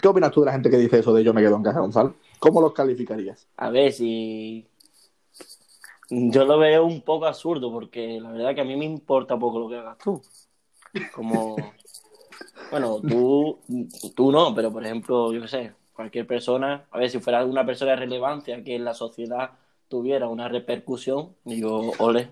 ¿Qué 0.00 0.08
opinas 0.08 0.30
tú 0.30 0.40
de 0.40 0.46
la 0.46 0.52
gente 0.52 0.70
que 0.70 0.78
dice 0.78 1.00
eso 1.00 1.12
de 1.12 1.22
yo 1.22 1.34
me 1.34 1.42
quedo 1.42 1.56
en 1.56 1.62
casa, 1.62 1.80
Gonzalo? 1.80 2.14
¿Cómo 2.38 2.62
los 2.62 2.72
calificarías? 2.72 3.46
A 3.58 3.68
ver 3.68 3.92
si... 3.92 4.66
Yo 6.08 6.44
lo 6.44 6.58
veo 6.58 6.84
un 6.86 7.02
poco 7.02 7.26
absurdo 7.26 7.70
porque 7.70 8.18
la 8.20 8.32
verdad 8.32 8.54
que 8.54 8.62
a 8.62 8.64
mí 8.64 8.76
me 8.76 8.86
importa 8.86 9.38
poco 9.38 9.60
lo 9.60 9.68
que 9.68 9.76
hagas 9.76 9.98
tú. 9.98 10.22
Como... 11.14 11.56
Bueno, 12.70 12.98
tú, 13.00 13.58
tú 14.16 14.32
no, 14.32 14.54
pero 14.54 14.72
por 14.72 14.84
ejemplo, 14.84 15.32
yo 15.34 15.42
qué 15.42 15.48
sé, 15.48 15.72
cualquier 15.92 16.26
persona, 16.26 16.86
a 16.90 16.98
ver, 16.98 17.10
si 17.10 17.18
fuera 17.18 17.44
una 17.44 17.66
persona 17.66 17.90
de 17.90 17.98
relevancia 17.98 18.64
que 18.64 18.74
en 18.74 18.84
la 18.84 18.94
sociedad 18.94 19.50
tuviera 19.92 20.26
una 20.26 20.48
repercusión, 20.48 21.34
digo, 21.44 21.92
ole. 21.98 22.30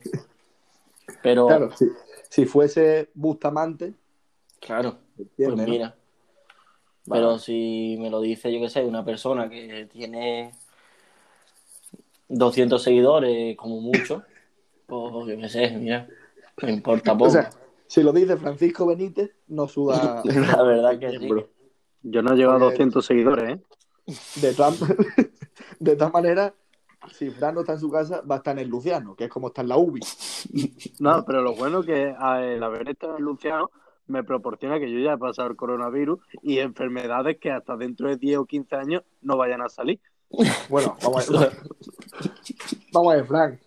Pero, 1.22 1.46
Claro, 1.46 1.68
claro, 1.68 1.76
si, 1.76 1.88
si 2.30 2.46
fuese 2.46 3.10
Bustamante, 3.12 3.92
pues 4.66 4.94
¿entiendes, 5.18 5.66
no? 5.66 5.70
mira. 5.70 5.94
Vale. 7.04 7.20
Pero 7.22 7.38
si 7.38 7.98
me 8.00 8.08
lo 8.08 8.22
dice, 8.22 8.50
yo 8.50 8.60
qué 8.60 8.70
sé, 8.70 8.82
una 8.82 9.04
persona 9.04 9.50
que 9.50 9.86
tiene 9.92 10.52
200 12.28 12.82
seguidores, 12.82 13.54
como 13.58 13.78
mucho, 13.82 14.22
pues 14.86 15.26
yo 15.28 15.36
qué 15.38 15.48
sé, 15.50 15.70
mira, 15.72 16.08
me 16.62 16.72
importa 16.72 17.12
poco. 17.12 17.28
O 17.28 17.30
sea, 17.30 17.50
si 17.86 18.02
lo 18.02 18.10
dice 18.14 18.38
Francisco 18.38 18.86
Benítez, 18.86 19.32
no 19.48 19.68
suda. 19.68 20.22
La 20.56 20.62
verdad 20.62 20.98
que 20.98 21.18
sí. 21.18 21.28
Yo 22.04 22.22
no 22.22 22.34
llevo 22.34 22.52
a 22.52 22.58
Porque- 22.58 22.72
200 22.78 23.04
seguidores, 23.04 23.50
¿eh? 23.50 23.60
De 24.36 24.54
todas 24.54 24.80
de 25.78 25.94
todas 25.96 26.12
maneras, 26.12 26.52
si 27.12 27.30
Fran 27.30 27.54
no 27.54 27.60
está 27.60 27.72
en 27.74 27.80
su 27.80 27.90
casa, 27.90 28.20
va 28.22 28.36
a 28.36 28.38
estar 28.38 28.56
en 28.58 28.64
el 28.64 28.68
Luciano, 28.68 29.14
que 29.16 29.24
es 29.24 29.30
como 29.30 29.48
está 29.48 29.62
en 29.62 29.68
la 29.68 29.76
UBI. 29.78 30.00
No, 31.00 31.24
pero 31.24 31.42
lo 31.42 31.54
bueno 31.54 31.82
que 31.82 32.14
a- 32.18 32.42
el 32.44 32.62
haber 32.62 32.88
estado 32.88 33.16
en 33.18 33.24
Luciano 33.24 33.70
me 34.06 34.24
proporciona 34.24 34.78
que 34.78 34.90
yo 34.90 34.98
ya 34.98 35.12
he 35.14 35.18
pasado 35.18 35.48
el 35.48 35.56
coronavirus 35.56 36.18
y 36.42 36.58
enfermedades 36.58 37.38
que 37.38 37.50
hasta 37.50 37.76
dentro 37.76 38.08
de 38.08 38.16
10 38.16 38.38
o 38.38 38.44
15 38.44 38.74
años 38.76 39.02
no 39.22 39.36
vayan 39.36 39.62
a 39.62 39.68
salir. 39.68 40.00
Bueno, 40.68 40.96
vamos 41.02 41.28
a 41.30 41.40
ver. 41.40 41.52
vamos 42.92 43.12
a 43.12 43.16
ver, 43.16 43.26
Fran. 43.26 43.60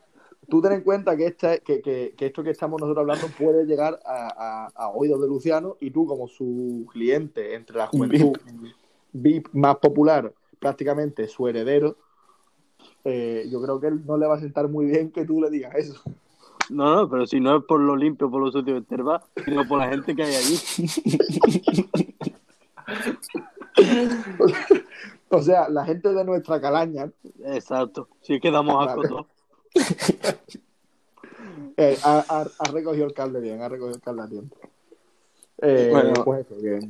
Tú 0.50 0.62
ten 0.62 0.74
en 0.74 0.82
cuenta 0.82 1.16
que, 1.16 1.26
esta, 1.28 1.58
que, 1.60 1.82
que- 1.82 2.14
que 2.18 2.26
esto 2.26 2.44
que 2.44 2.50
estamos 2.52 2.80
nosotros 2.80 3.02
hablando 3.02 3.28
puede 3.38 3.66
llegar 3.66 4.00
a, 4.06 4.66
a- 4.66 4.72
a 4.76 4.90
oídos 4.90 5.22
de 5.22 5.28
Luciano 5.28 5.78
y 5.80 5.90
tú, 5.92 6.06
como 6.06 6.28
su 6.28 6.86
cliente 6.92 7.56
entre 7.56 7.78
la 7.78 7.88
juventud 7.88 8.38
VIP 9.14 9.48
más 9.54 9.78
popular, 9.78 10.34
prácticamente 10.60 11.28
su 11.28 11.48
heredero, 11.48 11.98
eh, 13.06 13.48
yo 13.52 13.62
creo 13.62 13.80
que 13.80 13.88
él 13.88 14.06
no 14.06 14.18
le 14.18 14.28
va 14.28 14.36
a 14.36 14.40
sentar 14.40 14.68
muy 14.70 14.86
bien 14.86 15.12
que 15.12 15.26
tú 15.26 15.42
le 15.42 15.50
digas 15.50 15.76
eso. 15.76 16.02
No, 16.70 16.96
no, 16.96 17.10
pero 17.10 17.28
si 17.28 17.40
no 17.40 17.58
es 17.58 17.64
por 17.66 17.80
lo 17.82 17.96
limpio, 17.96 18.30
por 18.32 18.42
lo 18.42 18.52
sucio 18.52 18.76
de 18.76 18.82
Terba, 18.82 19.22
sino 19.44 19.68
por 19.68 19.80
la 19.80 19.90
gente 19.90 20.16
que 20.16 20.24
hay 20.24 20.36
allí. 20.36 20.58
O 25.30 25.42
sea, 25.42 25.68
la 25.68 25.84
gente 25.84 26.14
de 26.14 26.24
nuestra 26.24 26.62
calaña 26.62 27.10
Exacto. 27.44 28.08
Si 28.22 28.36
es 28.36 28.42
que 28.42 28.52
damos 28.52 28.86
asco 28.86 28.98
Vale. 29.02 29.10
todos. 29.10 29.26
eh, 31.78 31.98
ha, 32.04 32.24
ha- 32.30 32.48
ha 32.60 32.72
recogido 32.72 33.08
el 33.08 33.14
cable 33.14 33.40
bien, 33.40 33.60
ha 33.62 33.68
recogido 33.70 34.00
el 34.06 34.20
a 34.20 34.28
tiempo. 34.28 34.56
Eh, 35.60 35.90
Bueno. 35.92 36.14
pues 36.24 36.46
eso, 36.46 36.62
que, 36.62 36.88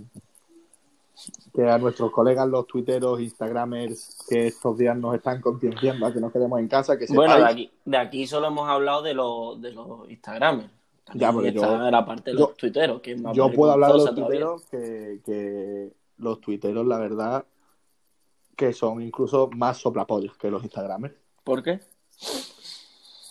que 1.54 1.70
a 1.70 1.78
nuestros 1.78 2.12
colegas, 2.12 2.48
los 2.48 2.66
tuiteros, 2.68 3.20
instagramers, 3.22 4.18
que 4.28 4.48
estos 4.48 4.78
días 4.78 4.98
nos 4.98 5.16
están 5.16 5.40
concienciando 5.42 6.06
a 6.06 6.14
que 6.14 6.20
nos 6.20 6.32
quedemos 6.32 6.60
en 6.60 6.68
casa, 6.68 6.98
que 6.98 7.06
Bueno, 7.10 7.36
de 7.38 7.44
aquí, 7.46 7.72
de 7.86 7.98
aquí 7.98 8.28
solo 8.28 8.48
hemos 8.48 8.68
hablado 8.68 9.02
de 9.04 9.14
los, 9.14 9.62
de 9.62 9.72
los 9.72 10.10
Instagramers. 10.10 10.70
Ya, 11.16 11.32
pero 11.32 11.48
está 11.48 11.68
yo- 11.68 11.92
la 11.92 12.06
parte 12.06 12.32
de 12.32 12.38
yo- 12.38 12.48
los 12.48 12.58
tuiteros, 12.58 13.02
que 13.02 13.12
es 13.12 13.22
más 13.22 13.36
Yo 13.36 13.52
puedo 13.52 13.72
hablar 13.72 13.92
de 13.92 13.98
los 13.98 14.16
tuiteros 14.16 14.62
que, 14.72 15.22
que 15.26 15.94
los 16.18 16.42
tuiteros, 16.42 16.88
la 16.88 16.98
verdad, 16.98 17.46
que 18.56 18.74
son 18.74 19.02
incluso 19.02 19.50
más 19.56 19.78
soplapollos 19.78 20.36
que 20.38 20.50
los 20.50 20.64
instagramers. 20.64 21.14
¿Por 21.44 21.62
qué? 21.62 21.80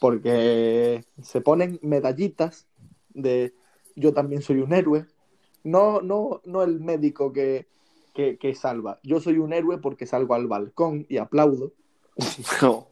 Porque 0.01 1.05
se 1.23 1.41
ponen 1.41 1.79
medallitas 1.83 2.67
de 3.11 3.55
yo 3.95 4.13
también 4.13 4.43
soy 4.43 4.59
un 4.61 4.73
héroe. 4.73 5.07
No, 5.65 6.01
no, 6.01 6.41
no 6.45 6.63
el 6.63 6.81
médico 6.81 7.33
que, 7.33 7.67
que, 8.15 8.37
que 8.39 8.55
salva. 8.55 8.99
Yo 9.03 9.21
soy 9.21 9.39
un 9.39 9.53
héroe 9.53 9.79
porque 9.79 10.07
salgo 10.07 10.35
al 10.35 10.47
balcón 10.49 11.07
y 11.09 11.19
aplaudo. 11.19 11.73
No. 12.63 12.89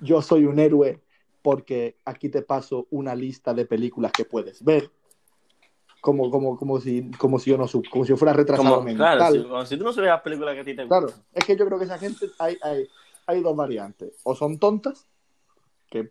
yo 0.00 0.20
soy 0.22 0.44
un 0.44 0.58
héroe 0.58 1.00
porque 1.42 1.96
aquí 2.04 2.28
te 2.28 2.42
paso 2.42 2.86
una 2.90 3.14
lista 3.14 3.54
de 3.54 3.64
películas 3.64 4.12
que 4.12 4.24
puedes 4.24 4.62
ver. 4.64 4.90
Como, 6.00 6.30
como, 6.30 6.56
como, 6.56 6.78
si, 6.80 7.10
como 7.18 7.38
si 7.40 7.50
yo 7.50 7.58
no 7.58 7.66
sup- 7.66 7.88
como 7.90 8.04
si 8.04 8.10
yo 8.10 8.16
fuera 8.16 8.32
retrasado 8.32 8.70
Como, 8.76 8.82
mental. 8.84 9.18
claro, 9.18 9.34
si, 9.34 9.42
como 9.48 9.66
si 9.66 9.76
tú 9.76 9.84
no 9.84 9.92
sabes 9.92 10.10
las 10.10 10.20
películas 10.20 10.54
que 10.54 10.60
a 10.60 10.64
ti 10.64 10.76
te 10.76 10.86
Claro, 10.86 11.08
es 11.32 11.44
que 11.44 11.56
yo 11.56 11.66
creo 11.66 11.78
que 11.78 11.86
esa 11.86 11.98
gente 11.98 12.26
hay, 12.38 12.56
hay, 12.62 12.88
hay 13.26 13.40
dos 13.42 13.56
variantes. 13.56 14.12
O 14.22 14.34
son 14.36 14.58
tontas, 14.58 15.08
que 15.90 16.10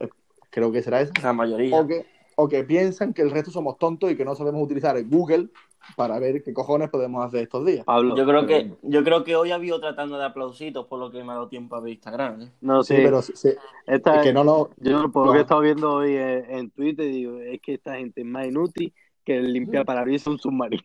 eh, 0.00 0.08
creo 0.50 0.72
que 0.72 0.82
será 0.82 1.00
esa, 1.02 1.12
La 1.22 1.32
mayoría. 1.34 1.76
o 1.78 1.86
que, 1.86 2.06
o 2.40 2.46
que 2.48 2.62
piensan 2.62 3.12
que 3.12 3.22
el 3.22 3.32
resto 3.32 3.50
somos 3.50 3.78
tontos 3.78 4.12
y 4.12 4.16
que 4.16 4.24
no 4.24 4.32
sabemos 4.36 4.62
utilizar 4.62 4.96
el 4.96 5.08
Google 5.08 5.48
para 5.96 6.20
ver 6.20 6.40
qué 6.44 6.52
cojones 6.52 6.88
podemos 6.88 7.26
hacer 7.26 7.42
estos 7.42 7.66
días. 7.66 7.84
Pablo. 7.84 8.14
Yo 8.16 8.24
creo 8.24 8.46
pero- 8.46 8.46
que 8.46 8.76
yo 8.82 9.02
creo 9.02 9.24
que 9.24 9.34
hoy 9.34 9.50
ha 9.50 9.56
habido 9.56 9.80
tratando 9.80 10.16
de 10.18 10.24
aplausitos 10.24 10.86
por 10.86 11.00
lo 11.00 11.10
que 11.10 11.18
me 11.24 11.32
ha 11.32 11.34
dado 11.34 11.48
tiempo 11.48 11.74
a 11.74 11.80
ver 11.80 11.94
Instagram. 11.94 12.42
¿eh? 12.42 12.52
No, 12.60 12.84
Sí, 12.84 12.94
sí, 12.94 13.02
pero 13.02 13.22
sí- 13.22 13.32
sí, 13.34 13.50
esta 13.88 14.18
es 14.18 14.22
que 14.22 14.32
no 14.32 14.44
lo. 14.44 14.70
Yo 14.76 15.10
por 15.10 15.22
lo 15.26 15.26
No. 15.26 15.32
que 15.32 15.38
he 15.38 15.42
estado 15.42 15.62
viendo 15.62 15.92
hoy 15.92 16.14
en, 16.14 16.44
en 16.48 16.70
Twitter 16.70 17.06
digo, 17.10 17.40
es 17.40 17.60
que 17.60 17.74
esta 17.74 17.96
gente 17.96 18.20
es 18.20 18.26
más 18.26 18.46
inútil 18.46 18.94
que 19.24 19.38
el 19.38 19.52
limpiar 19.52 19.84
parabrisas 19.84 20.28
un 20.28 20.38
submarino. 20.38 20.84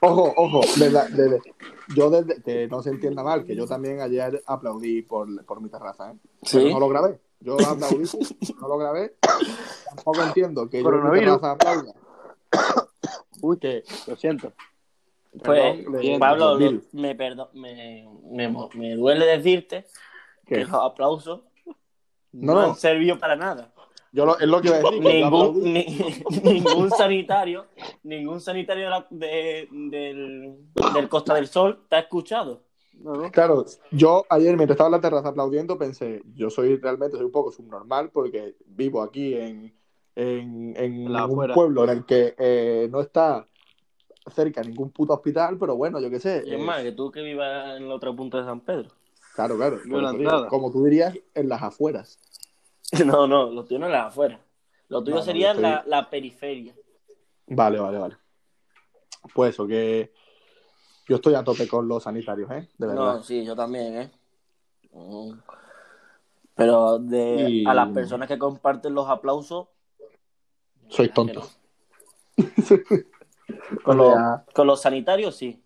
Ojo, 0.00 0.32
ojo, 0.36 0.60
desde- 0.78 1.08
desde- 1.10 1.40
yo 1.94 2.10
desde 2.10 2.42
que 2.42 2.68
no 2.68 2.82
se 2.82 2.90
entienda 2.90 3.22
mal, 3.22 3.44
que 3.44 3.54
yo 3.56 3.66
también 3.66 4.00
ayer 4.00 4.42
aplaudí 4.46 5.02
por, 5.02 5.44
por 5.44 5.60
mi 5.60 5.68
terraza, 5.68 6.12
¿eh? 6.12 6.14
Sí. 6.42 6.58
Pero 6.58 6.70
no 6.70 6.80
lo 6.80 6.88
grabé. 6.88 7.20
Yo 7.40 7.54
aplaudí, 7.54 8.04
no 8.60 8.68
lo 8.68 8.78
grabé. 8.78 9.16
Tampoco 9.94 10.22
entiendo 10.22 10.68
que 10.68 10.82
yo 10.82 10.90
mi 10.90 11.18
terraza 11.20 11.52
aplauda. 11.52 11.92
Uy, 13.42 13.58
que 13.58 13.82
Lo 14.06 14.16
siento. 14.16 14.52
Pues, 15.44 15.84
Perdón, 15.84 16.18
Pablo, 16.18 16.58
lo- 16.58 16.80
me, 16.92 17.14
perdo- 17.16 17.50
me, 17.54 18.04
me, 18.32 18.48
me 18.74 18.94
duele 18.96 19.24
decirte 19.26 19.86
¿Qué? 20.44 20.56
que 20.56 20.60
los 20.64 20.72
aplausos 20.74 21.42
no, 22.32 22.54
No, 22.54 22.54
no. 22.54 22.60
han 22.70 22.74
servido 22.76 23.16
para 23.18 23.36
nada. 23.36 23.72
Yo 24.12 24.26
lo, 24.26 24.38
es 24.38 24.46
lo 24.48 24.60
que 24.60 24.68
iba 24.68 24.76
a 24.78 24.80
decir. 24.80 25.00
Ningún, 25.02 25.62
ni- 25.72 25.86
ningún 26.44 26.90
sanitario, 26.90 27.66
ningún 28.02 28.40
sanitario 28.40 28.84
de 28.84 28.90
la- 28.90 29.06
de- 29.10 29.68
del, 29.70 30.56
del 30.94 31.08
Costa 31.08 31.34
del 31.34 31.46
Sol 31.46 31.84
te 31.88 31.96
ha 31.96 32.00
escuchado. 32.00 32.62
No, 32.94 33.14
no. 33.14 33.30
Claro, 33.30 33.64
yo 33.92 34.26
ayer 34.28 34.56
mientras 34.56 34.74
estaba 34.74 34.88
en 34.88 34.92
la 34.92 35.00
terraza 35.00 35.28
aplaudiendo 35.28 35.78
pensé, 35.78 36.22
yo 36.34 36.50
soy 36.50 36.76
realmente 36.76 37.16
soy 37.16 37.24
un 37.26 37.32
poco 37.32 37.50
subnormal 37.50 38.10
porque 38.10 38.56
vivo 38.66 39.00
aquí 39.02 39.34
en, 39.34 39.72
en, 40.16 40.74
en 40.76 41.10
La 41.10 41.24
un 41.24 41.32
afuera. 41.32 41.54
pueblo 41.54 41.84
en 41.84 41.90
el 41.90 42.04
que 42.04 42.34
eh, 42.36 42.88
no 42.90 43.00
está 43.00 43.46
cerca 44.34 44.60
ningún 44.62 44.90
puto 44.90 45.14
hospital, 45.14 45.56
pero 45.58 45.76
bueno, 45.76 45.98
yo 45.98 46.10
qué 46.10 46.20
sé. 46.20 46.42
Y 46.44 46.50
es 46.54 46.60
eh, 46.60 46.62
más, 46.62 46.82
que 46.82 46.92
tú 46.92 47.10
que 47.10 47.22
vivas 47.22 47.76
en 47.78 47.84
el 47.84 47.90
otro 47.90 48.14
punto 48.14 48.36
de 48.36 48.44
San 48.44 48.60
Pedro. 48.60 48.90
claro, 49.34 49.56
claro. 49.56 49.78
la 49.86 50.46
como 50.48 50.70
tú 50.70 50.84
dirías, 50.84 51.16
en 51.34 51.48
las 51.48 51.62
afueras. 51.62 52.18
No, 53.06 53.26
no, 53.26 53.50
lo 53.50 53.64
tuyo 53.64 53.78
no 53.78 53.86
es 53.86 53.92
la 53.92 54.06
afuera. 54.06 54.40
Lo 54.88 55.02
tuyo 55.02 55.16
No, 55.16 55.22
sería 55.22 55.54
la, 55.54 55.84
la 55.86 56.10
periferia. 56.10 56.74
Vale, 57.46 57.78
vale, 57.78 57.98
vale. 57.98 58.16
Pues 59.34 59.54
eso, 59.54 59.66
que 59.66 60.12
yo 61.06 61.16
estoy 61.16 61.34
a 61.34 61.44
tope 61.44 61.68
con 61.68 61.86
los 61.86 62.02
sanitarios, 62.02 62.50
¿eh? 62.50 62.68
De 62.78 62.86
verdad. 62.86 63.14
No, 63.16 63.22
sí, 63.22 63.44
yo 63.44 63.54
también, 63.54 63.96
¿eh? 63.96 64.10
Mm. 64.92 65.32
Pero 66.54 66.98
de, 66.98 67.46
Y- 67.48 67.66
a 67.66 67.74
las 67.74 67.88
personas 67.90 68.28
que 68.28 68.38
comparten 68.38 68.94
los 68.94 69.08
aplausos. 69.08 69.68
Tontos. 71.14 71.58
no. 72.36 72.44
Con, 73.84 73.96
los, 73.96 74.14
con 74.54 74.66
los 74.66 74.80
sanitarios 74.80 75.36
sí. 75.36 75.60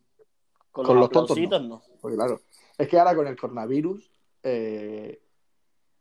Con, 0.73 0.87
Con 0.87 0.97
los, 0.97 1.05
los 1.15 1.27
tontos, 1.27 1.63
no. 1.63 1.83
Porque 2.01 2.17
claro, 2.17 2.41
es 2.79 2.89
que 2.89 2.99
ahora 2.99 3.15
con 3.15 3.27
el 3.27 3.37
coronavirus 3.37 4.11
eh, 4.43 5.21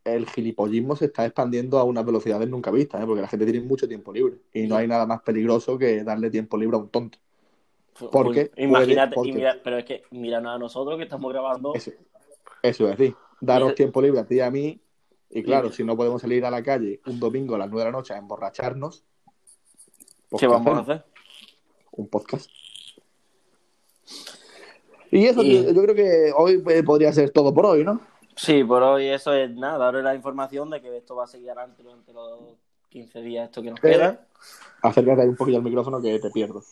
el 0.04 0.28
gilipollismo 0.28 0.96
se 0.96 1.06
está 1.06 1.24
expandiendo 1.24 1.78
a 1.78 1.84
unas 1.84 2.04
velocidades 2.04 2.48
nunca 2.48 2.70
vistas, 2.70 3.02
¿eh? 3.02 3.06
porque 3.06 3.22
la 3.22 3.28
gente 3.28 3.46
tiene 3.46 3.66
mucho 3.66 3.88
tiempo 3.88 4.12
libre 4.12 4.36
y 4.52 4.66
no 4.66 4.76
hay 4.76 4.86
nada 4.86 5.06
más 5.06 5.22
peligroso 5.22 5.78
que 5.78 6.04
darle 6.04 6.30
tiempo 6.30 6.56
libre 6.58 6.76
a 6.76 6.80
un 6.80 6.88
tonto. 6.90 7.18
¿Por 7.98 8.26
Pues? 8.26 8.50
Puede- 8.50 8.50
Imagínate, 8.62 9.14
porque- 9.14 9.30
y 9.30 9.32
mira, 9.32 9.56
pero 9.64 9.78
es 9.78 9.84
que 9.84 10.02
míranos 10.10 10.54
a 10.56 10.58
nosotros 10.58 10.96
que 10.98 11.04
estamos 11.04 11.32
grabando. 11.32 11.74
Eso, 11.74 11.92
eso 12.62 12.88
es 12.90 12.98
decir, 12.98 13.16
daros 13.40 13.74
tiempo 13.74 14.02
libre 14.02 14.20
a 14.20 14.26
ti 14.26 14.36
y 14.36 14.40
a 14.40 14.50
mí. 14.50 14.80
Y 15.30 15.42
claro, 15.42 15.70
Sí. 15.70 15.76
si 15.78 15.84
no 15.84 15.96
podemos 15.96 16.20
salir 16.20 16.44
a 16.44 16.50
la 16.50 16.62
calle 16.62 17.00
un 17.06 17.18
domingo 17.18 17.54
a 17.54 17.58
las 17.58 17.68
9 17.70 17.84
de 17.86 17.92
la 17.92 17.96
noche 17.98 18.14
a 18.14 18.18
emborracharnos, 18.18 19.04
pues, 20.28 20.40
¿Qué 20.40 20.46
vamos 20.46 20.76
a 20.76 20.80
hacer? 20.80 21.04
Un 21.92 22.08
podcast. 22.08 22.50
Y 25.10 25.26
eso, 25.26 25.42
Y- 25.42 25.64
yo 25.72 25.82
creo 25.82 25.94
que 25.94 26.32
hoy 26.36 26.62
eh, 26.68 26.82
podría 26.82 27.12
ser 27.12 27.30
todo 27.30 27.54
por 27.54 27.66
hoy, 27.66 27.84
¿no? 27.84 28.00
Sí, 28.36 28.64
por 28.64 28.82
hoy 28.82 29.06
eso 29.06 29.32
es 29.32 29.50
nada. 29.50 29.86
Ahora 29.86 30.02
la 30.02 30.14
información 30.14 30.70
de 30.70 30.80
que 30.80 30.96
esto 30.96 31.14
va 31.14 31.24
a 31.24 31.28
seguir 31.28 31.50
adelante 31.50 31.82
durante 31.82 32.12
los 32.12 32.56
15 32.88 33.20
días, 33.20 33.44
esto 33.46 33.62
que 33.62 33.70
nos 33.70 33.80
queda. 33.80 34.26
Acércate 34.82 35.22
ahí 35.22 35.28
un 35.28 35.36
poquillo 35.36 35.58
al 35.58 35.64
micrófono 35.64 36.00
que 36.02 36.18
te 36.18 36.30
pierdo. 36.30 36.62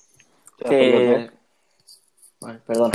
que 0.58 1.30
Vale, 2.40 2.58
perdona 2.66 2.92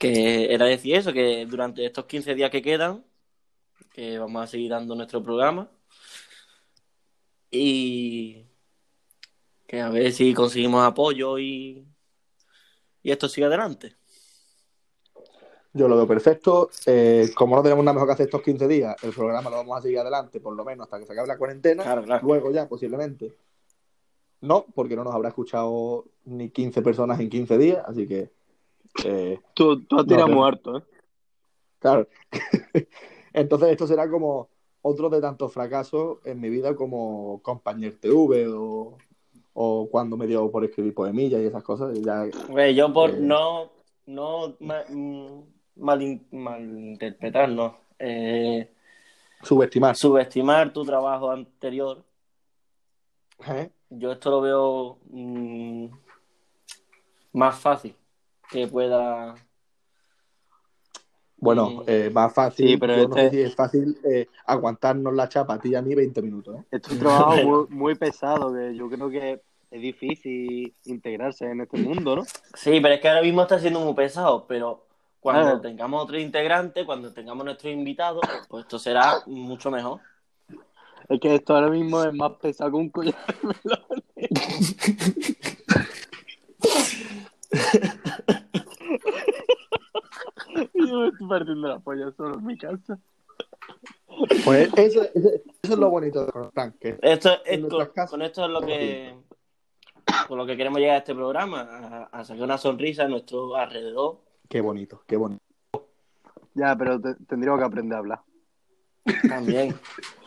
que 0.00 0.54
era 0.54 0.64
decir 0.64 0.94
eso 0.94 1.12
que 1.12 1.44
durante 1.44 1.84
estos 1.84 2.06
15 2.06 2.34
días 2.34 2.50
que 2.50 2.62
quedan 2.62 3.04
que 3.92 4.18
vamos 4.18 4.42
a 4.42 4.46
seguir 4.46 4.70
dando 4.70 4.94
nuestro 4.94 5.22
programa 5.22 5.68
y 7.50 8.46
que 9.66 9.80
a 9.82 9.90
ver 9.90 10.10
si 10.12 10.32
conseguimos 10.32 10.82
apoyo 10.86 11.38
y 11.38 11.86
y 13.02 13.10
esto 13.10 13.28
sigue 13.28 13.46
adelante 13.46 13.94
Yo 15.72 15.86
lo 15.88 15.96
veo 15.96 16.06
perfecto. 16.06 16.68
Eh, 16.86 17.30
como 17.34 17.54
no 17.56 17.62
tenemos 17.62 17.84
nada 17.84 17.94
mejor 17.94 18.08
que 18.08 18.12
hacer 18.14 18.26
estos 18.26 18.42
15 18.42 18.66
días, 18.66 18.96
el 19.04 19.12
programa 19.12 19.50
lo 19.50 19.56
vamos 19.56 19.78
a 19.78 19.82
seguir 19.82 19.98
adelante, 20.00 20.40
por 20.40 20.54
lo 20.56 20.64
menos 20.64 20.84
hasta 20.84 20.98
que 20.98 21.06
se 21.06 21.12
acabe 21.12 21.28
la 21.28 21.38
cuarentena. 21.38 21.82
claro 21.84 22.02
claro 22.02 22.26
Luego 22.26 22.50
ya, 22.50 22.68
posiblemente. 22.68 23.32
No, 24.40 24.64
porque 24.74 24.96
no 24.96 25.04
nos 25.04 25.14
habrá 25.14 25.28
escuchado 25.28 26.06
ni 26.24 26.48
15 26.50 26.82
personas 26.82 27.20
en 27.20 27.28
15 27.30 27.58
días, 27.58 27.84
así 27.86 28.08
que. 28.08 28.30
eh, 29.04 29.38
Tú, 29.54 29.82
tú 29.84 29.98
has 30.00 30.06
tirado 30.06 30.28
No, 30.28 30.44
harto, 30.44 30.78
¿eh? 30.78 30.82
claro. 31.78 32.08
Entonces, 33.32 33.68
esto 33.68 33.86
será 33.86 34.10
como 34.10 34.48
otro 34.82 35.08
de 35.10 35.20
tantos 35.20 35.52
fracasos 35.52 36.18
en 36.24 36.40
mi 36.40 36.48
vida, 36.48 36.74
como 36.74 37.40
Compañer 37.42 37.96
TV 38.00 38.48
o, 38.48 38.96
o 39.52 39.88
cuando 39.90 40.16
me 40.16 40.26
dio 40.26 40.50
por 40.50 40.64
escribir 40.64 40.94
poemillas 40.94 41.40
y 41.42 41.44
esas 41.46 41.62
cosas. 41.62 41.96
Ya, 42.00 42.26
yo 42.72 42.92
por 42.92 43.10
Eh. 43.10 43.16
no 43.20 43.70
no 44.06 44.56
ma- 44.58 44.82
mm, 44.88 45.42
malin- 45.80 46.26
malinterpretar 46.30 47.48
no 47.48 47.76
eh, 47.98 48.70
subestimar. 49.42 49.96
subestimar 49.96 50.72
tu 50.72 50.84
trabajo 50.84 51.30
anterior 51.30 52.04
¿eh? 53.48 53.70
Yo 53.90 54.12
esto 54.12 54.30
lo 54.30 54.40
veo 54.40 54.98
mm, 55.10 55.86
más 57.32 57.58
fácil 57.58 57.94
que 58.50 58.66
pueda. 58.66 59.34
Bueno, 61.36 61.82
eh, 61.86 62.10
más 62.12 62.32
fácil. 62.34 62.68
Sí, 62.68 62.76
pero 62.76 62.96
yo 62.96 63.08
no 63.08 63.14
sé 63.14 63.24
este- 63.26 63.36
si 63.36 63.42
es 63.44 63.54
fácil 63.54 63.98
eh, 64.04 64.28
aguantarnos 64.44 65.14
la 65.14 65.28
chapa 65.28 65.54
a 65.54 65.58
ti 65.58 65.70
y 65.70 65.74
a 65.74 65.80
mí 65.82 65.94
20 65.94 66.20
minutos. 66.20 66.56
¿eh? 66.60 66.64
Esto 66.70 66.88
es 66.90 66.92
un 66.94 66.98
trabajo 67.00 67.36
muy, 67.42 67.66
muy 67.70 67.94
pesado, 67.94 68.52
que 68.54 68.74
yo 68.76 68.90
creo 68.90 69.08
que 69.08 69.40
es 69.70 69.80
difícil 69.80 70.74
integrarse 70.84 71.46
en 71.46 71.62
este 71.62 71.78
mundo, 71.78 72.16
¿no? 72.16 72.24
Sí, 72.54 72.78
pero 72.80 72.94
es 72.94 73.00
que 73.00 73.08
ahora 73.08 73.22
mismo 73.22 73.42
está 73.42 73.58
siendo 73.58 73.80
muy 73.80 73.94
pesado, 73.94 74.44
pero 74.46 74.84
cuando 75.20 75.56
Ah. 75.56 75.60
tengamos 75.60 76.02
otro 76.02 76.18
integrante, 76.18 76.84
cuando 76.86 77.12
tengamos 77.12 77.44
nuestro 77.44 77.68
invitado, 77.70 78.20
pues 78.48 78.62
esto 78.64 78.78
será 78.78 79.20
mucho 79.26 79.70
mejor. 79.70 80.00
Es 81.08 81.20
que 81.20 81.34
esto 81.34 81.54
ahora 81.54 81.68
mismo 81.70 82.02
es 82.04 82.14
más 82.14 82.32
pesado 82.40 82.70
que 82.70 82.76
un 82.76 82.90
collar 82.90 83.16
de 83.42 83.48
melones. 83.48 84.04
Yo 90.74 91.00
me 91.00 91.08
estoy 91.08 91.28
partiendo 91.28 91.68
la 91.68 91.78
polla 91.78 92.10
solo 92.16 92.34
en 92.38 92.46
mi 92.46 92.56
casa. 92.58 92.98
Pues 94.44 94.68
eso, 94.76 95.02
eso- 95.14 95.30
eso 95.62 95.72
es 95.74 95.78
lo 95.78 95.90
bonito 95.90 96.26
de 96.26 96.32
Constán, 96.32 96.74
que 96.80 96.98
Esto 97.02 97.30
es, 97.44 97.60
con, 97.60 97.86
casas. 97.86 98.10
con 98.10 98.22
esto 98.22 98.44
es 98.44 98.50
lo 98.50 98.60
que 98.62 99.14
con 100.26 100.38
lo 100.38 100.46
que 100.46 100.56
queremos 100.56 100.80
llegar 100.80 100.96
a 100.96 100.98
este 100.98 101.14
programa, 101.14 101.60
a, 101.60 102.04
a 102.20 102.24
sacar 102.24 102.42
una 102.42 102.58
sonrisa 102.58 103.04
a 103.04 103.08
nuestro 103.08 103.54
alrededor. 103.56 104.18
Qué 104.50 104.60
bonito, 104.60 105.02
qué 105.06 105.16
bonito. 105.16 105.42
Ya, 106.54 106.76
pero 106.76 107.00
te- 107.00 107.14
tendríamos 107.26 107.60
que 107.60 107.66
aprender 107.66 107.94
a 107.94 107.98
hablar. 108.00 108.22
También. 109.28 109.74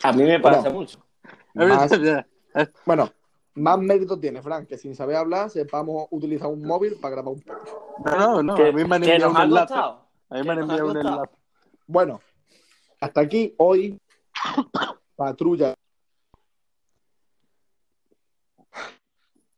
A 0.02 0.12
mí 0.12 0.22
me 0.24 0.40
pasa 0.40 0.70
Bueno. 0.70 0.78
mucho. 0.80 0.98
Más- 1.54 1.90
bueno, 2.86 3.10
más 3.54 3.78
mérito 3.78 4.18
tiene, 4.18 4.42
Frank, 4.42 4.66
que 4.66 4.78
sin 4.78 4.96
saber 4.96 5.16
hablar 5.16 5.50
sepamos 5.50 6.08
utilizar 6.10 6.48
un 6.48 6.62
móvil 6.62 6.96
para 7.00 7.14
grabar 7.16 7.34
un 7.34 7.40
podcast. 7.42 7.68
No, 8.04 8.16
no, 8.18 8.42
no. 8.42 8.54
que 8.54 8.68
A 8.68 8.72
mí 8.72 8.84
me 8.84 8.96
han 8.96 9.04
enviado 9.04 9.30
un 9.30 9.36
enlace. 9.40 9.74
A 9.74 9.98
mí 10.30 10.42
me 10.42 10.52
han 10.52 10.58
enviado 10.60 10.90
un 10.90 10.96
enlace. 10.96 11.30
Bueno, 11.86 12.20
hasta 13.00 13.20
aquí 13.20 13.54
hoy, 13.58 14.00
patrulla. 15.14 15.74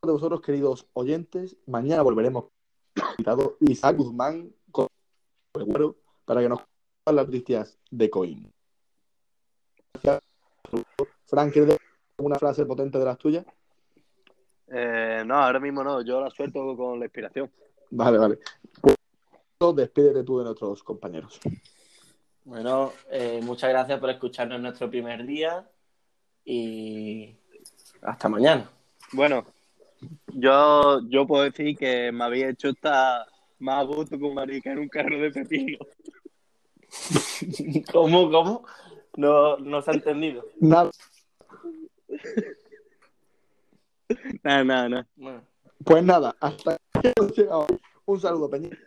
de 0.03 0.11
vosotros, 0.13 0.39
queridos 0.41 0.87
oyentes. 0.93 1.57
Mañana 1.65 2.01
volveremos 2.01 2.45
Isaac 3.59 3.97
Guzmán 3.97 4.53
el 5.57 5.65
güero 5.65 5.97
para 6.25 6.41
que 6.41 6.49
nos 6.49 6.59
cuente 6.59 6.71
las 7.05 7.25
noticias 7.25 7.79
de 7.89 8.09
Coin. 8.09 8.53
Gracias. 10.03 10.23
Frank, 11.25 11.51
¿quieres 11.51 11.69
decir 11.69 11.87
alguna 12.17 12.35
frase 12.37 12.65
potente 12.65 12.97
de 12.97 13.05
las 13.05 13.17
tuyas? 13.17 13.45
Eh, 14.67 15.23
no, 15.25 15.35
ahora 15.35 15.59
mismo 15.59 15.83
no, 15.83 16.01
yo 16.01 16.21
la 16.21 16.29
suelto 16.29 16.75
con 16.75 16.99
la 16.99 17.05
inspiración. 17.05 17.49
Vale, 17.91 18.17
vale. 18.17 18.39
Pues, 18.81 18.95
despídete 19.75 20.23
tú 20.23 20.39
de 20.39 20.45
nuestros 20.45 20.83
compañeros. 20.83 21.39
Bueno, 22.43 22.93
eh, 23.09 23.41
muchas 23.43 23.69
gracias 23.69 23.99
por 23.99 24.09
escucharnos 24.09 24.57
en 24.57 24.61
nuestro 24.63 24.89
primer 24.89 25.25
día 25.25 25.69
y 26.45 27.35
hasta 28.01 28.29
mañana. 28.29 28.69
Bueno, 29.11 29.45
yo, 30.27 31.01
yo 31.09 31.27
puedo 31.27 31.43
decir 31.43 31.77
que 31.77 32.11
me 32.11 32.23
había 32.23 32.49
hecho 32.49 32.69
estar 32.69 33.25
más 33.59 33.79
a 33.79 33.83
gusto 33.83 34.19
con 34.19 34.33
marica 34.33 34.71
en 34.71 34.79
un 34.79 34.89
carro 34.89 35.19
de 35.19 35.31
pepino. 35.31 35.79
¿Cómo, 37.91 38.29
cómo? 38.31 38.65
No, 39.17 39.57
no 39.57 39.81
se 39.81 39.91
ha 39.91 39.93
entendido. 39.95 40.45
Nada. 40.59 40.91
Nada, 44.43 44.63
nada, 44.63 44.89
nada. 44.89 45.07
Bueno. 45.15 45.41
Pues 45.83 46.03
nada, 46.03 46.35
hasta. 46.39 46.77
Un 48.05 48.19
saludo, 48.19 48.49
Peña. 48.49 48.77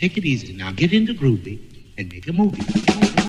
Take 0.00 0.18
it 0.18 0.24
easy 0.24 0.52
now. 0.52 0.72
Get 0.72 0.92
into 0.92 1.14
groovy 1.14 1.60
and 1.96 2.12
make 2.12 2.28
a 2.28 2.32
movie. 2.32 3.22